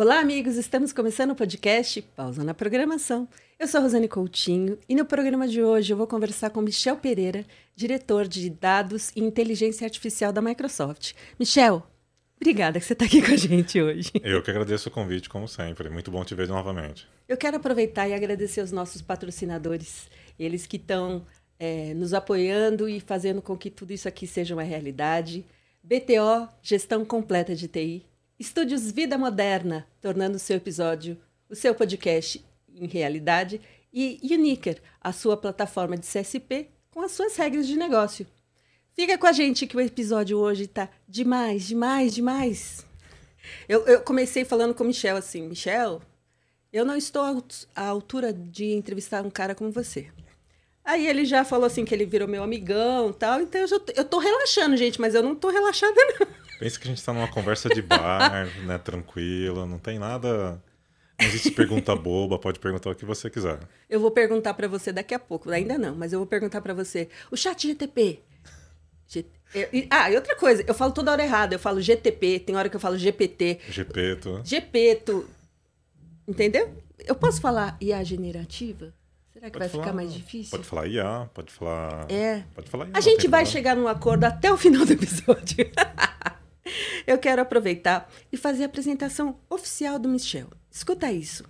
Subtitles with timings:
[0.00, 0.56] Olá, amigos!
[0.56, 3.28] Estamos começando o podcast Pausa na Programação.
[3.58, 6.96] Eu sou a Rosane Coutinho e no programa de hoje eu vou conversar com Michel
[6.96, 7.44] Pereira,
[7.76, 11.12] diretor de Dados e Inteligência Artificial da Microsoft.
[11.38, 11.82] Michel,
[12.40, 14.10] obrigada que você está aqui com a gente hoje.
[14.24, 15.90] Eu que agradeço o convite, como sempre.
[15.90, 17.06] Muito bom te ver novamente.
[17.28, 20.08] Eu quero aproveitar e agradecer aos nossos patrocinadores,
[20.38, 21.26] eles que estão
[21.58, 25.44] é, nos apoiando e fazendo com que tudo isso aqui seja uma realidade.
[25.82, 28.09] BTO, Gestão Completa de TI.
[28.40, 32.42] Estúdios Vida Moderna, tornando o seu episódio, o seu podcast
[32.74, 33.60] em realidade,
[33.92, 38.26] e Uniker, a sua plataforma de CSP com as suas regras de negócio.
[38.94, 42.86] Fica com a gente que o episódio hoje está demais, demais, demais.
[43.68, 46.00] Eu, eu, comecei falando com o Michel assim, Michel,
[46.72, 47.44] eu não estou
[47.76, 50.08] à altura de entrevistar um cara como você.
[50.82, 54.04] Aí ele já falou assim que ele virou meu amigão tal, então eu, já, eu
[54.06, 56.39] tô relaxando, gente, mas eu não tô relaxada não.
[56.60, 58.76] Pensa que a gente está numa conversa de bar, né?
[58.78, 60.62] Tranquila, não tem nada.
[61.18, 63.58] Não existe pergunta boba, pode perguntar o que você quiser.
[63.88, 66.74] Eu vou perguntar para você daqui a pouco, ainda não, mas eu vou perguntar para
[66.74, 67.08] você.
[67.30, 68.20] O chat GTP.
[69.08, 69.24] G...
[69.90, 71.54] Ah, e outra coisa, eu falo toda hora errado.
[71.54, 73.58] Eu falo GTP, tem hora que eu falo GPT.
[73.68, 74.40] GPeto.
[74.44, 75.28] GPeto.
[76.28, 76.72] Entendeu?
[76.98, 78.92] Eu posso falar IA generativa?
[79.32, 80.50] Será que Pode vai falar- ficar mais difícil?
[80.50, 82.06] Pode falar IA, pode falar.
[82.10, 82.44] É.
[82.54, 82.92] Pode falar IA.
[82.94, 83.46] A gente vai problema.
[83.46, 85.56] chegar num acordo até o final do episódio.
[87.06, 90.48] Eu quero aproveitar e fazer a apresentação oficial do Michel.
[90.70, 91.44] Escuta isso.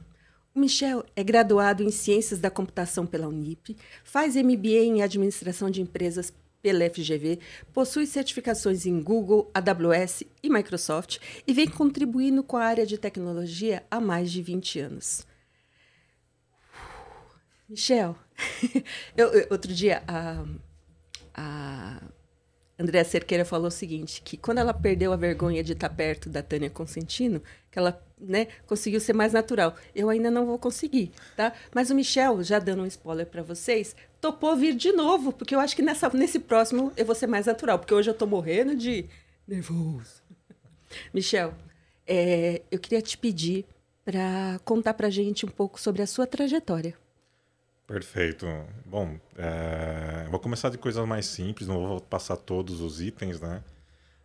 [0.55, 5.81] O Michel é graduado em Ciências da Computação pela Unip, faz MBA em Administração de
[5.81, 7.39] Empresas pela FGV,
[7.73, 13.83] possui certificações em Google, AWS e Microsoft e vem contribuindo com a área de tecnologia
[13.91, 15.27] há mais de 20 anos.
[17.69, 18.17] Michel,
[19.17, 20.45] eu, eu- outro dia a,
[21.35, 22.03] a
[22.81, 26.43] Andréa Cerqueira falou o seguinte, que quando ela perdeu a vergonha de estar perto da
[26.43, 29.77] Tânia Consentino, que ela né, conseguiu ser mais natural.
[29.95, 31.53] Eu ainda não vou conseguir, tá?
[31.75, 35.61] Mas o Michel, já dando um spoiler para vocês, topou vir de novo, porque eu
[35.61, 38.75] acho que nessa, nesse próximo eu vou ser mais natural, porque hoje eu tô morrendo
[38.75, 39.05] de
[39.47, 40.23] nervoso.
[41.13, 41.53] Michel,
[42.07, 43.67] é, eu queria te pedir
[44.07, 46.97] para contar pra gente um pouco sobre a sua trajetória.
[47.91, 48.47] Perfeito.
[48.87, 53.65] Bom, é, vou começar de coisas mais simples, não vou passar todos os itens, né?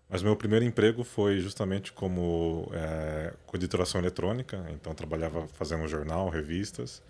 [0.08, 6.30] Mas meu primeiro emprego foi justamente como é, com editoração eletrônica, então trabalhava fazendo jornal,
[6.30, 7.02] revistas.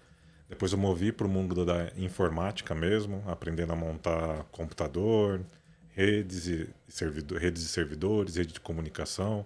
[0.50, 5.42] Depois eu movi para o mundo da informática mesmo, aprendendo a montar computador,
[5.90, 9.46] redes e servidor, redes de servidores, rede de comunicação.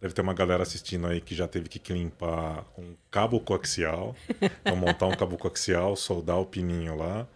[0.00, 4.14] Deve ter uma galera assistindo aí que já teve que limpar um cabo coaxial,
[4.60, 7.26] então montar um cabo coaxial, soldar o pininho lá,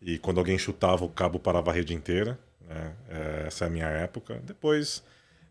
[0.00, 2.38] e quando alguém chutava o cabo parava a rede inteira.
[2.68, 2.94] Né?
[3.08, 4.40] É, Essa é a minha época.
[4.44, 5.02] Depois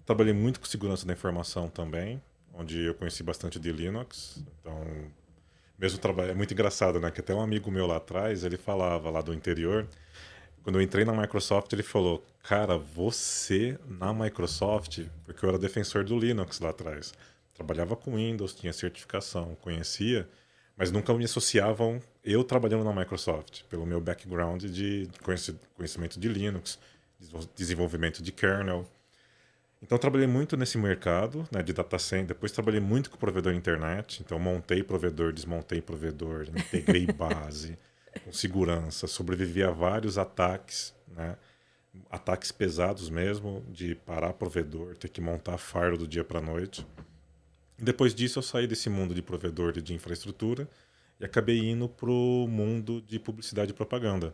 [0.05, 2.21] trabalhei muito com segurança da informação também,
[2.53, 4.43] onde eu conheci bastante de Linux.
[4.61, 4.81] Então,
[5.77, 7.11] mesmo trabalho é muito engraçado, né?
[7.11, 9.87] Que até um amigo meu lá atrás ele falava lá do interior.
[10.67, 16.03] Quando eu entrei na Microsoft, ele falou: Cara, você na Microsoft, porque eu era defensor
[16.03, 17.13] do Linux lá atrás,
[17.53, 20.27] trabalhava com Windows, tinha certificação, conhecia,
[20.75, 26.27] mas nunca me associavam eu trabalhando na Microsoft, pelo meu background de conheci- conhecimento de
[26.27, 26.77] Linux,
[27.17, 28.85] desenvol- desenvolvimento de kernel.
[29.81, 32.27] Então trabalhei muito nesse mercado, né, de data center.
[32.35, 34.21] Depois trabalhei muito com provedor de internet.
[34.21, 37.77] Então montei provedor, desmontei provedor, integrei base,
[38.19, 41.37] com segurança, sobrevivi a vários ataques, né,
[42.09, 46.85] ataques pesados mesmo, de parar provedor, ter que montar firewall do dia para noite.
[47.77, 50.67] Depois disso eu saí desse mundo de provedor e de infraestrutura
[51.19, 54.33] e acabei indo para o mundo de publicidade e propaganda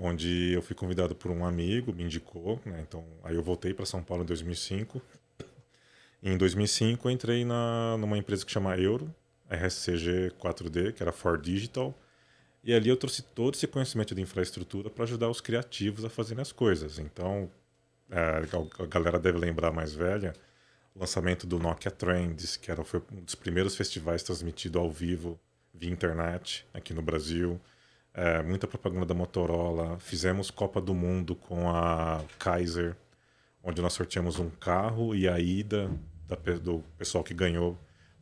[0.00, 2.80] onde eu fui convidado por um amigo, me indicou, né?
[2.86, 5.00] Então, aí eu voltei para São Paulo em 2005.
[6.22, 9.14] Em 2005 eu entrei na numa empresa que chama Euro,
[9.50, 11.94] RSCG 4D, que era For Digital,
[12.62, 16.42] e ali eu trouxe todo esse conhecimento de infraestrutura para ajudar os criativos a fazerem
[16.42, 16.98] as coisas.
[16.98, 17.50] Então,
[18.10, 18.42] é,
[18.78, 20.34] a galera deve lembrar mais velha,
[20.94, 25.40] o lançamento do Nokia Trends, que era foi um dos primeiros festivais transmitido ao vivo
[25.72, 27.60] via internet aqui no Brasil.
[28.12, 29.98] É, muita propaganda da Motorola.
[30.00, 32.96] Fizemos Copa do Mundo com a Kaiser,
[33.62, 35.90] onde nós sorteamos um carro e a ida
[36.26, 37.78] da do pessoal que ganhou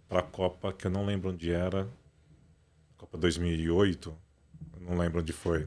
[0.08, 1.88] para a Copa, que eu não lembro onde era,
[2.96, 4.27] Copa 2008, eu
[4.80, 5.66] não lembro onde foi.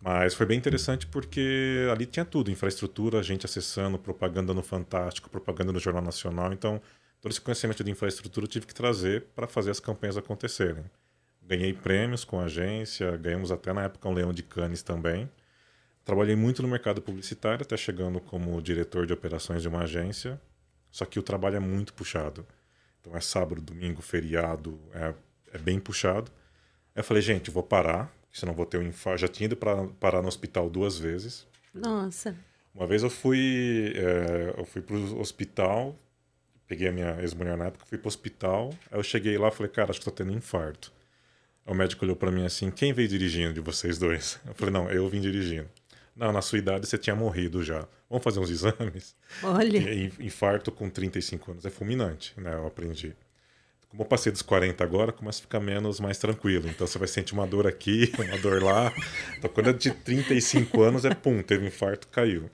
[0.00, 5.72] Mas foi bem interessante porque ali tinha tudo: infraestrutura, gente acessando, propaganda no Fantástico, propaganda
[5.72, 6.52] no Jornal Nacional.
[6.52, 6.80] Então,
[7.20, 10.84] todo esse conhecimento de infraestrutura eu tive que trazer para fazer as campanhas acontecerem.
[11.42, 15.28] Ganhei prêmios com a agência, ganhamos até na época um Leão de Cannes também.
[16.04, 20.38] Trabalhei muito no mercado publicitário, até chegando como diretor de operações de uma agência.
[20.90, 22.46] Só que o trabalho é muito puxado.
[23.00, 25.14] Então é sábado, domingo, feriado, é,
[25.54, 26.30] é bem puxado.
[26.94, 29.20] Aí eu falei, gente, vou parar, senão vou ter um infarto.
[29.20, 31.46] Já tinha ido pra, parar no hospital duas vezes.
[31.72, 32.36] Nossa.
[32.74, 35.96] Uma vez eu fui, é, eu fui pro hospital,
[36.66, 39.70] peguei a minha ex-mulher na época, fui pro hospital, aí eu cheguei lá e falei,
[39.70, 40.92] cara, acho que tô tendo infarto.
[41.64, 44.40] Aí o médico olhou para mim assim, quem veio dirigindo de vocês dois?
[44.46, 45.68] Eu falei, não, eu vim dirigindo.
[46.16, 47.86] Não, na sua idade você tinha morrido já.
[48.08, 49.16] Vamos fazer uns exames?
[49.42, 50.04] Olha.
[50.20, 52.54] Infarto com 35 anos é fulminante, né?
[52.54, 53.14] Eu aprendi.
[53.94, 56.68] Como eu passei dos 40 agora, começa a ficar menos, mais tranquilo.
[56.68, 58.92] Então você vai sentir uma dor aqui, uma dor lá.
[59.38, 62.50] Então quando é de 35 anos, é pum, teve um infarto, caiu.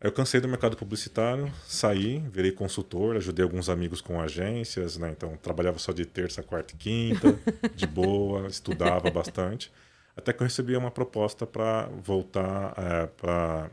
[0.00, 5.10] Eu cansei do mercado publicitário, saí, virei consultor, ajudei alguns amigos com agências, né?
[5.10, 7.38] Então trabalhava só de terça, quarta e quinta,
[7.76, 9.70] de boa, estudava bastante.
[10.16, 13.70] Até que eu recebi uma proposta para voltar é, para.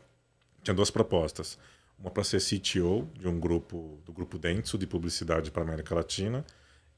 [0.62, 1.58] Tinha duas propostas.
[1.98, 6.44] Uma para ser CTO de um grupo, do grupo Dentsu de publicidade para América Latina,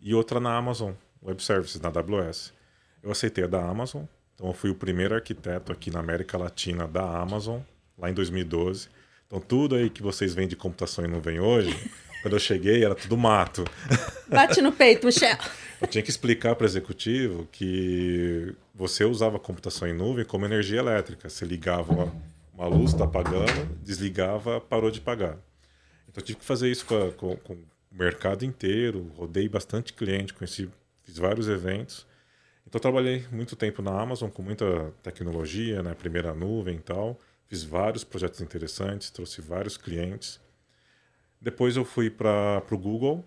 [0.03, 0.91] e outra na Amazon
[1.23, 2.53] Web Services, na AWS.
[3.01, 4.03] Eu aceitei a da Amazon,
[4.35, 7.61] então eu fui o primeiro arquiteto aqui na América Latina da Amazon,
[7.97, 8.89] lá em 2012.
[9.25, 11.73] Então tudo aí que vocês veem de computação e não vem hoje,
[12.21, 13.63] quando eu cheguei era tudo mato.
[14.27, 15.37] Bate no peito, Michel.
[15.81, 20.79] Eu tinha que explicar para o executivo que você usava computação em nuvem como energia
[20.79, 21.27] elétrica.
[21.27, 22.15] Você ligava uma,
[22.53, 25.37] uma luz, está apagando, desligava, parou de pagar.
[26.07, 27.57] Então eu tive que fazer isso com, a, com, com,
[27.93, 30.69] o mercado inteiro, rodei bastante cliente, conheci,
[31.03, 32.07] fiz vários eventos.
[32.67, 37.19] Então trabalhei muito tempo na Amazon com muita tecnologia, né, primeira nuvem e tal.
[37.47, 40.41] Fiz vários projetos interessantes, trouxe vários clientes.
[41.39, 43.23] Depois eu fui para o Google.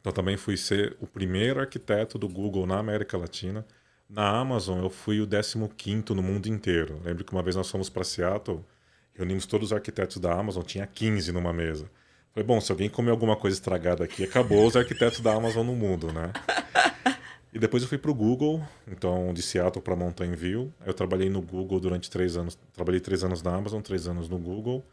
[0.00, 3.66] Então também fui ser o primeiro arquiteto do Google na América Latina.
[4.08, 7.00] Na Amazon, eu fui o 15 no mundo inteiro.
[7.04, 8.64] Lembro que uma vez nós fomos para Seattle,
[9.12, 11.90] reunimos todos os arquitetos da Amazon, tinha 15 numa mesa.
[12.36, 15.74] Falei, bom, se alguém comer alguma coisa estragada aqui, acabou os arquitetos da Amazon no
[15.74, 16.30] mundo, né?
[17.50, 20.70] E depois eu fui para o Google, então de Seattle para Mountain View.
[20.84, 22.54] Eu trabalhei no Google durante três anos.
[22.74, 24.84] Trabalhei três anos na Amazon, três anos no Google.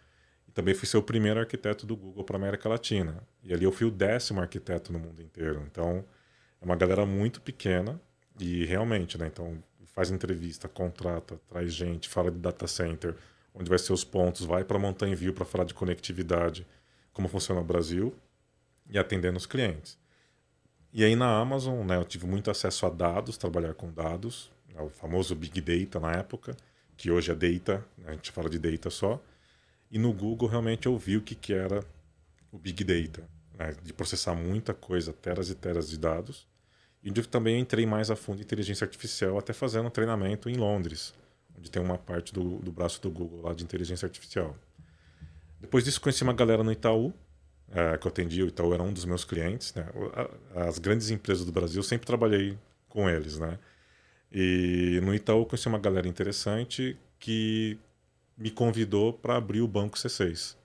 [0.48, 3.22] E também fui ser o primeiro arquiteto do Google para América Latina.
[3.44, 5.62] E ali eu fui o décimo arquiteto no mundo inteiro.
[5.70, 6.06] Então
[6.62, 8.00] é uma galera muito pequena,
[8.40, 9.28] e realmente, né?
[9.28, 9.62] Então,
[9.94, 13.14] faz entrevista, contrata, traz gente, fala de data center,
[13.54, 16.66] onde vai ser os pontos, vai para Mountain View para falar de conectividade,
[17.14, 18.14] como funciona o Brasil,
[18.90, 19.98] e atendendo os clientes.
[20.92, 24.82] E aí na Amazon, né, eu tive muito acesso a dados, trabalhar com dados, né,
[24.82, 26.56] o famoso Big Data na época,
[26.96, 29.22] que hoje é Data, né, a gente fala de Data só.
[29.90, 31.84] E no Google realmente eu vi o que, que era
[32.52, 33.28] o Big Data,
[33.58, 36.48] né, de processar muita coisa, teras e teras de dados,
[37.04, 41.14] e também entrei mais a fundo em inteligência artificial, até fazendo treinamento em Londres,
[41.58, 44.56] onde tem uma parte do, do braço do Google lá de inteligência artificial.
[45.64, 47.14] Depois disso, conheci uma galera no Itaú,
[47.72, 48.44] é, que eu atendi.
[48.44, 49.74] O Itaú era um dos meus clientes.
[49.74, 49.86] Né?
[50.56, 52.58] As grandes empresas do Brasil, sempre trabalhei
[52.88, 53.40] com eles.
[53.40, 53.58] Né?
[54.32, 57.78] E no Itaú, conheci uma galera interessante que
[58.38, 60.56] me convidou para abrir o Banco C6.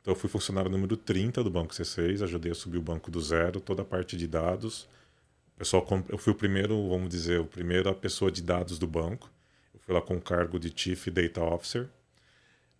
[0.00, 3.20] Então, eu fui funcionário número 30 do Banco C6, ajudei a subir o banco do
[3.20, 4.88] zero, toda a parte de dados
[5.60, 9.30] pessoal, eu fui o primeiro, vamos dizer, o primeiro a pessoa de dados do banco.
[9.74, 11.86] Eu fui lá com o cargo de Chief Data Officer.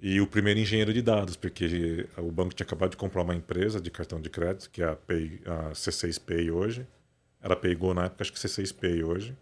[0.02, 3.78] E o primeiro engenheiro de dados, porque o banco tinha acabado de comprar uma empresa
[3.78, 6.86] de cartão de crédito, que é a, Pay, a C6 Pay hoje.
[7.38, 9.36] Era Paygo na época, acho que C6 Pay hoje.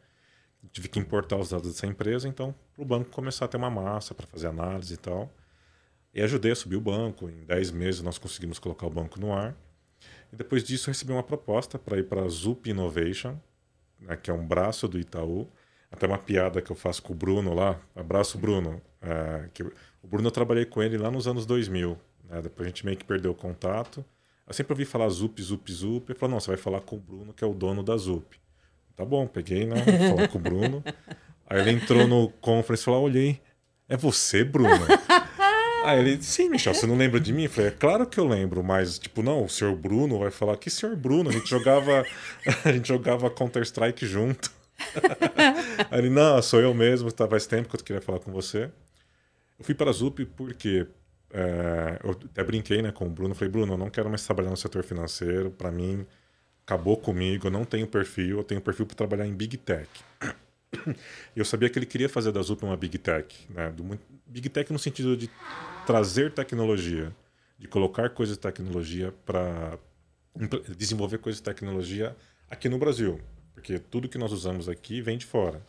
[0.73, 3.71] Tive que importar os dados dessa empresa, então, para o banco começar a ter uma
[3.71, 5.33] massa para fazer análise e tal.
[6.13, 7.31] E ajudei a subir o banco.
[7.31, 9.57] Em 10 meses nós conseguimos colocar o banco no ar.
[10.33, 13.39] E depois disso, recebi uma proposta para ir para a Zup Innovation,
[14.01, 15.49] né, que é um braço do Itaú.
[15.91, 17.81] Até uma piada que eu faço com o Bruno lá.
[17.95, 18.83] Abraço, Bruno.
[19.01, 21.99] É, que, o Bruno eu trabalhei com ele lá nos anos 2000.
[22.29, 24.05] Né, depois a gente meio que perdeu o contato.
[24.47, 26.11] Eu sempre ouvi falar Zup, Zup, Zup.
[26.11, 28.37] Ele falou: não, você vai falar com o Bruno, que é o dono da Zup.
[28.97, 29.77] Tá bom, peguei, né?
[30.11, 30.85] Falei com o Bruno.
[31.47, 33.41] Aí ele entrou no conference e falou: olhei,
[33.89, 34.87] é você, Bruno?
[35.85, 37.45] Aí ele, sim, Michel, você não lembra de mim?
[37.45, 40.57] Eu falei, é claro que eu lembro, mas, tipo, não, o senhor Bruno vai falar,
[40.57, 41.31] que senhor Bruno?
[41.31, 42.05] A gente jogava,
[42.65, 44.51] a gente jogava Counter-Strike junto.
[45.91, 48.71] Aí ele, não, sou eu mesmo, tá, faz tempo que eu queria falar com você.
[49.59, 50.87] Eu fui para a ZUP porque
[51.31, 54.51] é, eu até brinquei né, com o Bruno, falei, Bruno, eu não quero mais trabalhar
[54.51, 56.07] no setor financeiro, para mim,
[56.65, 59.89] acabou comigo, eu não tenho perfil, eu tenho perfil para trabalhar em Big Tech.
[61.35, 63.71] Eu sabia que ele queria fazer da ZUP uma Big Tech, né?
[63.71, 65.31] Do, Big Tech no sentido de
[65.87, 67.11] trazer tecnologia,
[67.59, 69.79] de colocar coisas de tecnologia para
[70.77, 72.15] desenvolver coisas de tecnologia
[72.51, 73.19] aqui no Brasil,
[73.55, 75.63] porque tudo que nós usamos aqui vem de fora.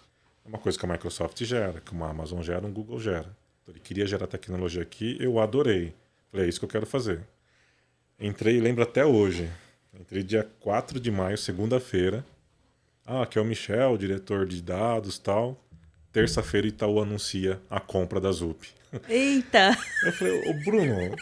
[0.43, 3.38] É uma coisa que a Microsoft gera, que uma Amazon gera, um Google gera.
[3.69, 5.93] Ele queria gerar tecnologia aqui, eu adorei.
[6.31, 7.21] Falei, é isso que eu quero fazer.
[8.19, 9.49] Entrei, lembro até hoje,
[9.97, 12.23] Entrei dia 4 de maio, segunda-feira.
[13.05, 15.61] Ah, aqui é o Michel, diretor de dados tal.
[16.13, 18.69] Terça-feira Itaú anuncia a compra da ZUP.
[19.07, 19.77] Eita!
[20.05, 21.15] Eu falei, ô Bruno,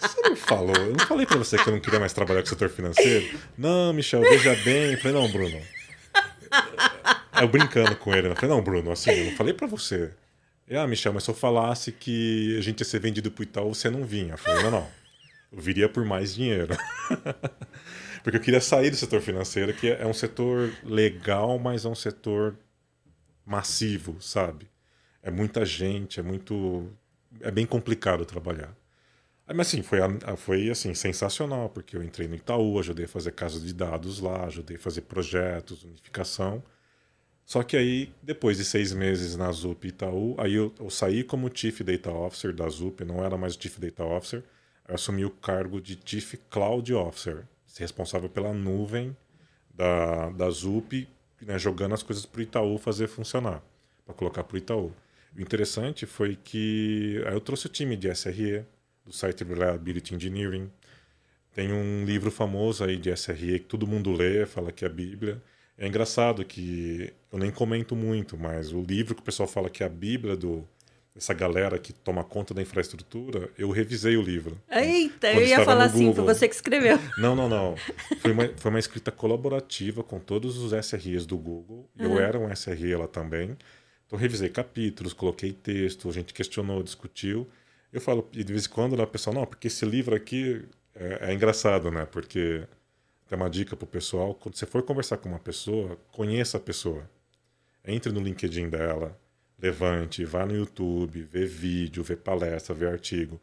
[0.00, 0.74] você não falou?
[0.74, 3.38] Eu não falei pra você que eu não queria mais trabalhar com o setor financeiro?
[3.56, 4.92] Não, Michel, veja bem.
[4.92, 5.60] Eu falei, não, Bruno.
[7.40, 8.28] Eu brincando com ele.
[8.28, 10.10] Eu falei, não, Bruno, assim, eu não falei pra você.
[10.66, 13.74] E, ah, Michel, mas se eu falasse que a gente ia ser vendido pro Itaú,
[13.74, 14.34] você não vinha.
[14.34, 14.88] Eu falei, não, não.
[15.52, 16.74] Eu viria por mais dinheiro.
[18.24, 21.94] Porque eu queria sair do setor financeiro, que é um setor legal, mas é um
[21.94, 22.58] setor
[23.44, 24.66] massivo, sabe?
[25.22, 26.90] É muita gente, é muito.
[27.40, 28.74] É bem complicado trabalhar.
[29.46, 29.98] Mas assim, foi,
[30.38, 34.46] foi assim, sensacional, porque eu entrei no Itaú, ajudei a fazer casas de dados lá,
[34.46, 36.62] ajudei a fazer projetos, unificação.
[37.44, 41.50] Só que aí, depois de seis meses na ZUP Itaú, aí eu, eu saí como
[41.54, 44.42] Chief Data Officer da ZUP, não era mais Chief Data Officer,
[44.88, 47.44] eu assumi o cargo de Chief Cloud Officer,
[47.78, 49.16] responsável pela nuvem
[49.74, 51.08] da, da ZUP,
[51.42, 53.62] né, jogando as coisas para o Itaú fazer funcionar,
[54.06, 54.92] para colocar para o Itaú.
[55.36, 58.64] O interessante foi que aí eu trouxe o time de SRE,
[59.04, 60.70] do Site Reliability Engineering.
[61.52, 64.90] Tem um livro famoso aí de SRE que todo mundo lê, fala que é a
[64.90, 65.42] Bíblia.
[65.76, 69.82] É engraçado que eu nem comento muito, mas o livro que o pessoal fala que
[69.82, 70.66] é a Bíblia do
[71.16, 74.60] essa galera que toma conta da infraestrutura, eu revisei o livro.
[74.68, 76.98] Eita, eu ia falar assim, foi você que escreveu.
[77.16, 77.76] Não, não, não.
[78.20, 81.88] Foi uma, foi uma escrita colaborativa com todos os SREs do Google.
[81.96, 82.14] Uhum.
[82.14, 83.56] Eu era um SRE lá também.
[84.06, 87.48] Então, revisei capítulos, coloquei texto, a gente questionou, discutiu.
[87.92, 90.64] Eu falo, e de vez em quando, a pessoa, não, porque esse livro aqui
[90.96, 92.06] é, é engraçado, né?
[92.10, 92.64] Porque
[93.34, 97.10] tem uma dica pro pessoal, quando você for conversar com uma pessoa, conheça a pessoa.
[97.84, 99.18] Entre no LinkedIn dela,
[99.60, 103.40] levante, vá no YouTube, vê vídeo, vê palestra, vê artigo.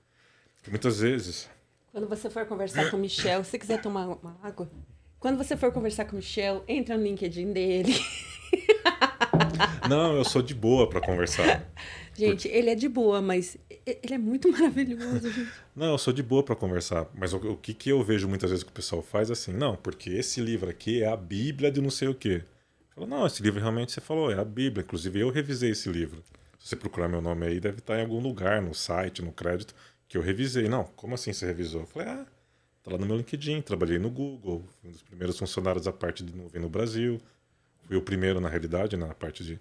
[0.55, 1.49] Porque muitas vezes...
[1.91, 4.71] Quando você for conversar com o Michel, se você quiser tomar uma água,
[5.19, 7.93] quando você for conversar com o Michel, entra no LinkedIn dele.
[9.89, 11.69] Não, eu sou de boa para conversar.
[12.13, 13.57] Gente, ele é de boa, mas
[14.03, 15.51] ele é muito maravilhoso, gente.
[15.75, 18.49] Não, eu sou de boa para conversar, mas o, o, que, que eu vejo muitas
[18.49, 21.71] vezes que o pessoal faz é assim, não, porque esse livro aqui é a Bíblia
[21.71, 22.43] de não sei o quê.
[22.93, 24.83] Falo, não, esse livro realmente você falou, é a Bíblia.
[24.83, 26.23] Inclusive eu revisei esse livro.
[26.59, 29.73] Se você procurar meu nome aí, deve estar em algum lugar, no site, no crédito,
[30.07, 30.67] que eu revisei.
[30.67, 31.81] Não, como assim você revisou?
[31.81, 32.25] Eu falei, ah,
[32.83, 36.23] tá lá no meu LinkedIn, trabalhei no Google, fui um dos primeiros funcionários da parte
[36.23, 37.19] de nuvem no Brasil.
[37.87, 39.59] Fui o primeiro, na realidade, na parte de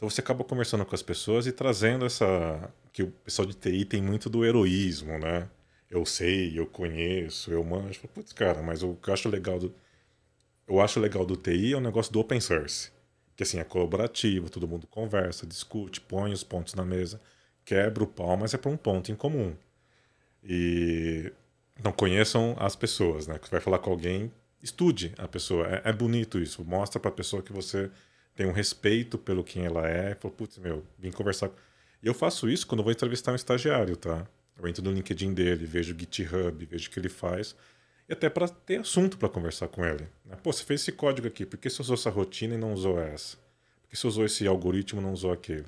[0.00, 2.72] então você acaba conversando com as pessoas e trazendo essa.
[2.90, 5.46] que o pessoal de TI tem muito do heroísmo, né?
[5.90, 8.00] Eu sei, eu conheço, eu manjo.
[8.08, 9.74] Putz, cara, mas o que eu acho legal do.
[10.66, 12.90] Eu acho legal do TI é o negócio do open source.
[13.36, 17.20] Que assim, é colaborativo, todo mundo conversa, discute, põe os pontos na mesa,
[17.62, 19.54] quebra o pau, mas é para um ponto em comum.
[20.42, 21.30] E
[21.84, 23.38] não conheçam as pessoas, né?
[23.38, 25.66] Que vai falar com alguém, estude a pessoa.
[25.68, 26.64] É, é bonito isso.
[26.64, 27.90] Mostra para a pessoa que você
[28.34, 30.14] tem um respeito pelo quem ela é.
[30.14, 31.50] Falou, putz, meu, vim conversar.
[32.02, 34.26] E eu faço isso quando vou entrevistar um estagiário, tá?
[34.58, 37.54] Eu entro no LinkedIn dele, vejo o GitHub, vejo o que ele faz.
[38.08, 40.06] E até para ter assunto para conversar com ele.
[40.24, 40.36] Né?
[40.42, 43.00] Pô, você fez esse código aqui, por que você usou essa rotina e não usou
[43.00, 43.36] essa?
[43.82, 45.66] Por que você usou esse algoritmo e não usou aquele?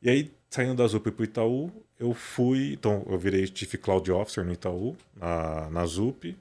[0.00, 2.74] E aí, saindo da ZUP para o Itaú, eu fui.
[2.74, 6.36] Então, eu virei Chief Cloud Officer no Itaú, na, na ZUP,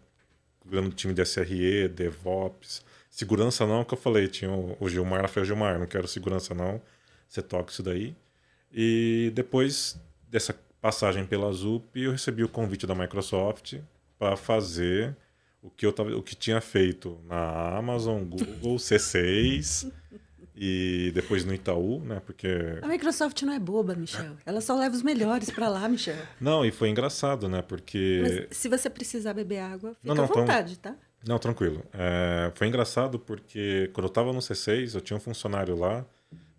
[0.60, 2.84] cuidando do time de SRE, DevOps,
[3.18, 6.54] Segurança não, que eu falei, tinha o, o Gilmar, ela falou, Gilmar, não quero segurança
[6.54, 6.80] não,
[7.28, 8.16] você toca isso daí.
[8.72, 13.80] E depois dessa passagem pela ZUP, eu recebi o convite da Microsoft
[14.20, 15.18] para fazer
[15.64, 19.92] o que eu tava, o que tinha feito na Amazon, Google, C6
[20.56, 22.22] e depois no Itaú, né?
[22.24, 22.48] Porque
[22.84, 24.38] a Microsoft não é boba, Michel.
[24.46, 26.24] Ela só leva os melhores para lá, Michel.
[26.40, 27.64] Não, e foi engraçado, né?
[27.64, 30.94] Porque Mas se você precisar beber água, fica não, não, à vontade, então...
[30.94, 31.07] tá?
[31.28, 31.84] Não, tranquilo.
[31.94, 36.06] É, foi engraçado porque quando eu estava no C6, eu tinha um funcionário lá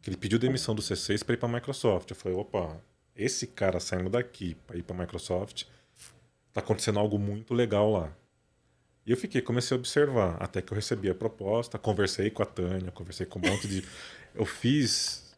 [0.03, 2.11] que ele pediu demissão do C6 para ir para a Microsoft.
[2.11, 2.81] Eu falei, opa,
[3.17, 5.65] esse cara saindo daqui para ir para a Microsoft,
[6.53, 8.13] tá acontecendo algo muito legal lá.
[9.07, 12.47] E eu fiquei, comecei a observar, até que eu recebi a proposta, conversei com a
[12.47, 13.83] Tânia, conversei com um monte de.
[14.35, 15.35] Eu fiz.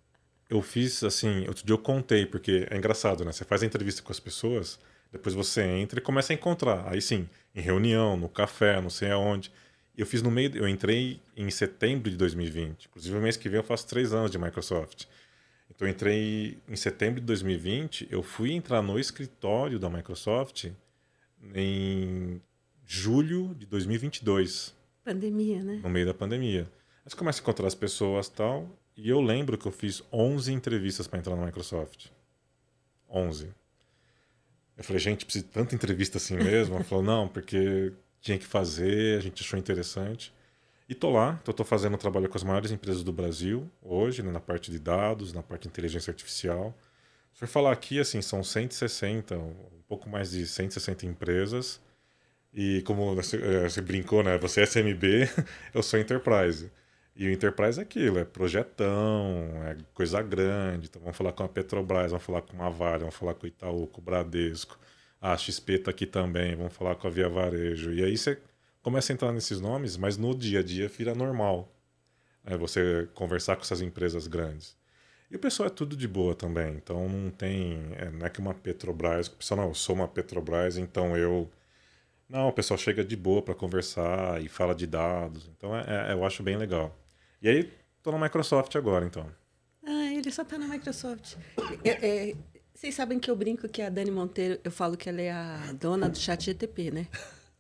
[0.51, 3.31] Eu fiz assim, outro dia eu contei, porque é engraçado, né?
[3.31, 4.81] Você faz a entrevista com as pessoas,
[5.13, 6.87] depois você entra e começa a encontrar.
[6.89, 9.53] Aí sim, em reunião, no café, não sei aonde.
[9.97, 12.87] Eu fiz no meio, eu entrei em setembro de 2020.
[12.87, 15.05] Inclusive, o mês que vem eu faço três anos de Microsoft.
[15.69, 18.09] Então, eu entrei em setembro de 2020.
[18.11, 20.71] Eu fui entrar no escritório da Microsoft
[21.55, 22.41] em
[22.87, 24.75] julho de 2022.
[25.05, 25.81] Pandemia, né?
[25.83, 26.63] No meio da pandemia.
[27.05, 28.69] Aí você começa a encontrar as pessoas tal.
[28.97, 32.09] E eu lembro que eu fiz 11 entrevistas para entrar na Microsoft.
[33.09, 33.49] 11.
[34.81, 36.75] Eu falei, gente, precisa de tanta entrevista assim mesmo?
[36.75, 40.33] Ela falou, não, porque tinha que fazer, a gente achou interessante.
[40.89, 44.33] E tô lá, então tô fazendo trabalho com as maiores empresas do Brasil hoje, né,
[44.33, 46.75] na parte de dados, na parte de inteligência artificial.
[47.35, 51.79] Se for falar aqui, assim, são 160, um pouco mais de 160 empresas.
[52.55, 54.39] E como você, eh, você brincou, né?
[54.39, 55.29] Você é SMB,
[55.75, 56.71] eu sou Enterprise.
[57.15, 60.87] E o Enterprise é aquilo, é projetão, é coisa grande.
[60.89, 63.49] Então vamos falar com a Petrobras, vamos falar com a Vale, vamos falar com o
[63.49, 64.79] Itaú, com o Bradesco.
[65.21, 67.93] A XP está aqui também, vamos falar com a Via Varejo.
[67.93, 68.39] E aí você
[68.83, 71.71] começa a entrar nesses nomes, mas no dia a dia vira normal.
[72.45, 74.77] É você conversar com essas empresas grandes.
[75.31, 76.75] E o pessoal é tudo de boa também.
[76.75, 77.93] Então não tem.
[77.97, 79.29] É, não é que uma Petrobras.
[79.29, 81.51] O pessoal, não, eu sou uma Petrobras, então eu.
[82.31, 85.51] Não, o pessoal chega de boa para conversar e fala de dados.
[85.57, 86.97] Então é, é, eu acho bem legal.
[87.43, 87.73] E aí,
[88.03, 89.27] tô na Microsoft agora, então.
[89.85, 91.35] Ah, ele só tá na Microsoft.
[91.83, 92.35] É, é,
[92.73, 95.73] vocês sabem que eu brinco que a Dani Monteiro, eu falo que ela é a
[95.79, 97.09] dona do chat GTP, né?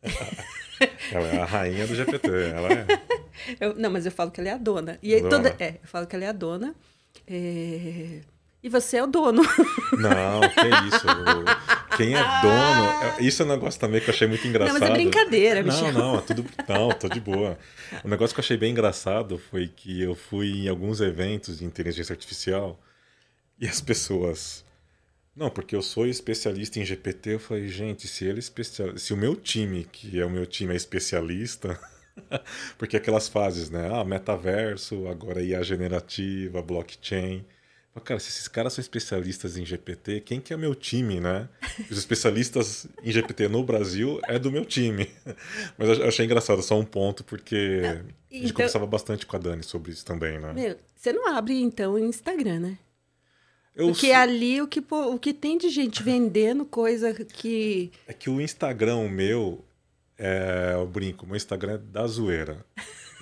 [1.12, 2.86] ela é a rainha do GPT, ela é.
[3.58, 4.98] Eu, não, mas eu falo que ela é a dona.
[5.02, 5.30] E dona.
[5.30, 6.74] Toda, é, eu falo que ela é a dona.
[7.26, 8.20] É...
[8.62, 9.42] E você é o dono.
[9.98, 11.06] Não, que isso.
[12.00, 13.18] Quem é dono.
[13.18, 14.72] É, isso é um negócio também que eu achei muito engraçado.
[14.72, 15.92] Não, mas é brincadeira, Michel.
[15.92, 16.46] Não, não, é tudo.
[16.66, 17.58] Não, tô de boa.
[18.02, 21.58] O um negócio que eu achei bem engraçado foi que eu fui em alguns eventos
[21.58, 22.80] de inteligência artificial
[23.58, 24.64] e as pessoas.
[25.34, 27.34] Não, porque eu sou especialista em GPT.
[27.34, 28.96] Eu falei, gente, se ele é especial...
[28.96, 31.78] se o meu time, que é o meu time, é especialista.
[32.78, 33.90] porque aquelas fases, né?
[33.92, 37.44] Ah, metaverso, agora IA generativa, blockchain.
[38.04, 41.48] Cara, se esses caras são especialistas em GPT, quem que é meu time, né?
[41.90, 45.10] Os especialistas em GPT no Brasil é do meu time.
[45.76, 48.06] Mas eu achei engraçado, só um ponto, porque então...
[48.30, 50.52] a gente conversava bastante com a Dani sobre isso também, né?
[50.52, 52.78] Meu, você não abre, então, o Instagram, né?
[53.74, 54.16] Eu Porque sou...
[54.16, 57.90] ali o que, o que tem de gente vendendo coisa que.
[58.06, 59.64] É que o Instagram meu,
[60.18, 62.64] é, eu brinco, meu Instagram é da zoeira.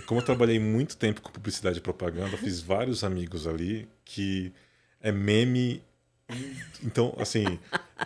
[0.08, 4.50] Como eu trabalhei muito tempo com publicidade e propaganda, fiz vários amigos ali que
[5.02, 5.82] é meme.
[6.82, 7.44] Então, assim,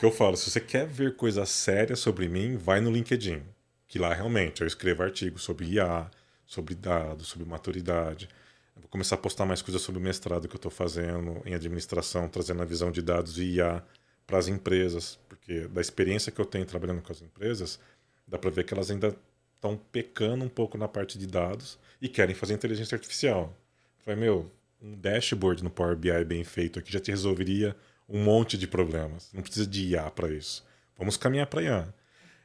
[0.01, 3.41] que eu falo, se você quer ver coisa séria sobre mim, vai no LinkedIn.
[3.87, 6.11] Que lá realmente eu escrevo artigos sobre IA,
[6.45, 8.29] sobre dados, sobre maturidade.
[8.75, 11.55] Eu vou começar a postar mais coisas sobre o mestrado que eu estou fazendo em
[11.55, 13.81] administração, trazendo a visão de dados e IA
[14.27, 17.79] para as empresas, porque da experiência que eu tenho trabalhando com as empresas,
[18.27, 19.17] dá para ver que elas ainda
[19.62, 23.57] estão pecando um pouco na parte de dados e querem fazer inteligência artificial.
[24.05, 24.51] Falei, meu,
[24.83, 27.77] um dashboard no Power BI bem feito aqui já te resolveria
[28.09, 29.31] um monte de problemas.
[29.33, 30.66] Não precisa de IA para isso.
[30.98, 31.94] Vamos caminhar para IA.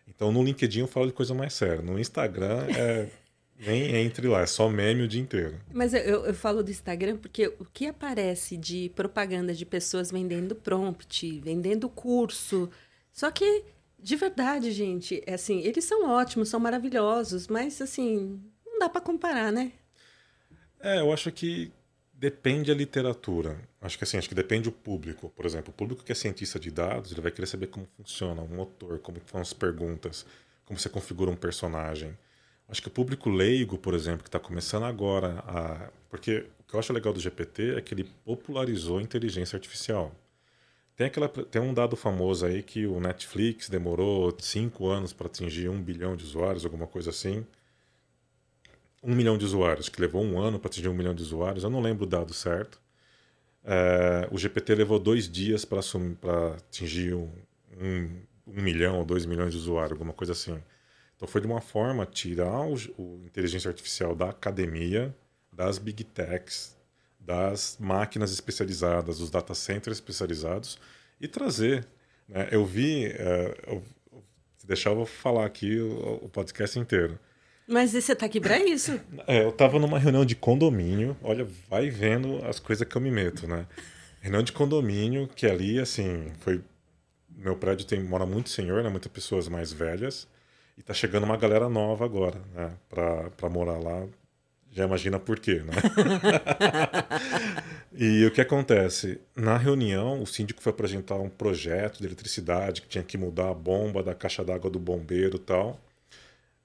[0.08, 1.82] Então no LinkedIn eu falo de coisa mais séria.
[1.82, 3.10] No Instagram é
[3.58, 5.60] nem entre lá, é só meme o dia inteiro.
[5.73, 10.53] Mas eu, eu falo do Instagram porque o que aparece de propaganda de pessoas vendendo
[10.53, 12.69] prompt, vendendo curso.
[13.12, 13.63] Só que,
[13.99, 19.01] de verdade, gente, é assim, eles são ótimos, são maravilhosos, mas assim, não dá para
[19.01, 19.71] comparar, né?
[20.79, 21.71] É, eu acho que
[22.13, 23.60] depende a literatura.
[23.81, 25.29] Acho que assim, acho que depende o público.
[25.29, 28.41] Por exemplo, o público que é cientista de dados, ele vai querer saber como funciona
[28.41, 30.25] um motor, como são as perguntas,
[30.65, 32.17] como você configura um personagem.
[32.67, 35.89] Acho que o público leigo, por exemplo, que está começando agora a.
[36.10, 40.13] Porque o que eu acho legal do GPT é que ele popularizou a inteligência artificial.
[40.97, 45.69] Tem, aquela, tem um dado famoso aí que o Netflix demorou cinco anos para atingir
[45.69, 47.45] um bilhão de usuários, alguma coisa assim.
[49.03, 51.69] Um milhão de usuários, que levou um ano para atingir um milhão de usuários, eu
[51.69, 52.81] não lembro o dado certo.
[53.63, 55.81] É, o GPT levou dois dias para
[56.55, 57.31] atingir um,
[57.79, 60.60] um, um milhão ou dois milhões de usuários, alguma coisa assim.
[61.15, 65.15] Então foi de uma forma tirar o, o inteligência artificial da academia,
[65.53, 66.77] das big techs,
[67.28, 70.80] das máquinas especializadas, dos data centers especializados
[71.20, 71.86] e trazer.
[72.28, 72.48] Né?
[72.52, 73.84] Eu vi, uh, eu,
[74.56, 77.20] se deixar eu vou falar aqui o, o podcast inteiro.
[77.68, 78.98] Mas você está aqui para isso?
[79.28, 83.12] É, eu estava numa reunião de condomínio, olha, vai vendo as coisas que eu me
[83.12, 83.68] meto, né?
[84.22, 86.63] Reunião de condomínio, que ali, assim, foi.
[87.30, 88.90] Meu prédio tem mora muito senhor, né?
[88.90, 90.28] Muitas pessoas mais velhas.
[90.78, 92.72] E tá chegando uma galera nova agora, né?
[92.90, 94.08] Pra, pra morar lá.
[94.78, 95.74] Já imagina por quê, né?
[97.98, 99.20] e o que acontece?
[99.36, 103.54] Na reunião, o síndico foi apresentar um projeto de eletricidade que tinha que mudar a
[103.56, 105.80] bomba da caixa d'água do bombeiro tal.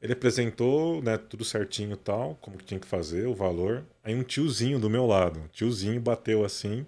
[0.01, 3.83] Ele apresentou, né, tudo certinho tal, como que tinha que fazer, o valor.
[4.05, 6.85] Aí um tiozinho do meu lado, um tiozinho bateu assim.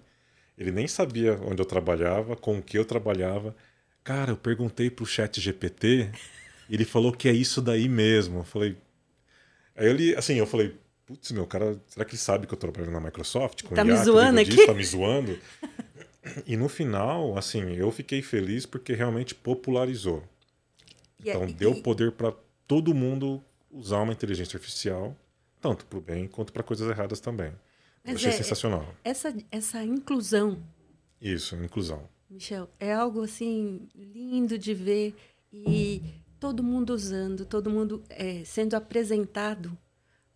[0.55, 3.55] Ele nem sabia onde eu trabalhava, com o que eu trabalhava.
[4.03, 6.11] Cara, eu perguntei pro chat GPT
[6.69, 8.39] ele falou que é isso daí mesmo.
[8.39, 8.77] Eu falei.
[9.75, 12.67] Aí ele, assim, eu falei, putz, meu cara, será que ele sabe que eu tô
[12.67, 13.63] trabalhando na Microsoft?
[13.63, 14.65] Com tá IA, me zoando aqui?
[14.65, 15.39] tá me zoando.
[16.45, 20.23] E no final, assim, eu fiquei feliz porque realmente popularizou.
[21.19, 22.33] Então, deu poder para
[22.67, 25.15] todo mundo usar uma inteligência artificial,
[25.61, 27.51] tanto para o bem quanto para coisas erradas também.
[28.03, 28.95] Mas achei é, sensacional.
[29.03, 30.61] Essa, essa inclusão.
[31.21, 32.07] Isso, inclusão.
[32.29, 35.15] Michel, é algo assim lindo de ver
[35.51, 36.01] e
[36.39, 39.77] todo mundo usando, todo mundo é, sendo apresentado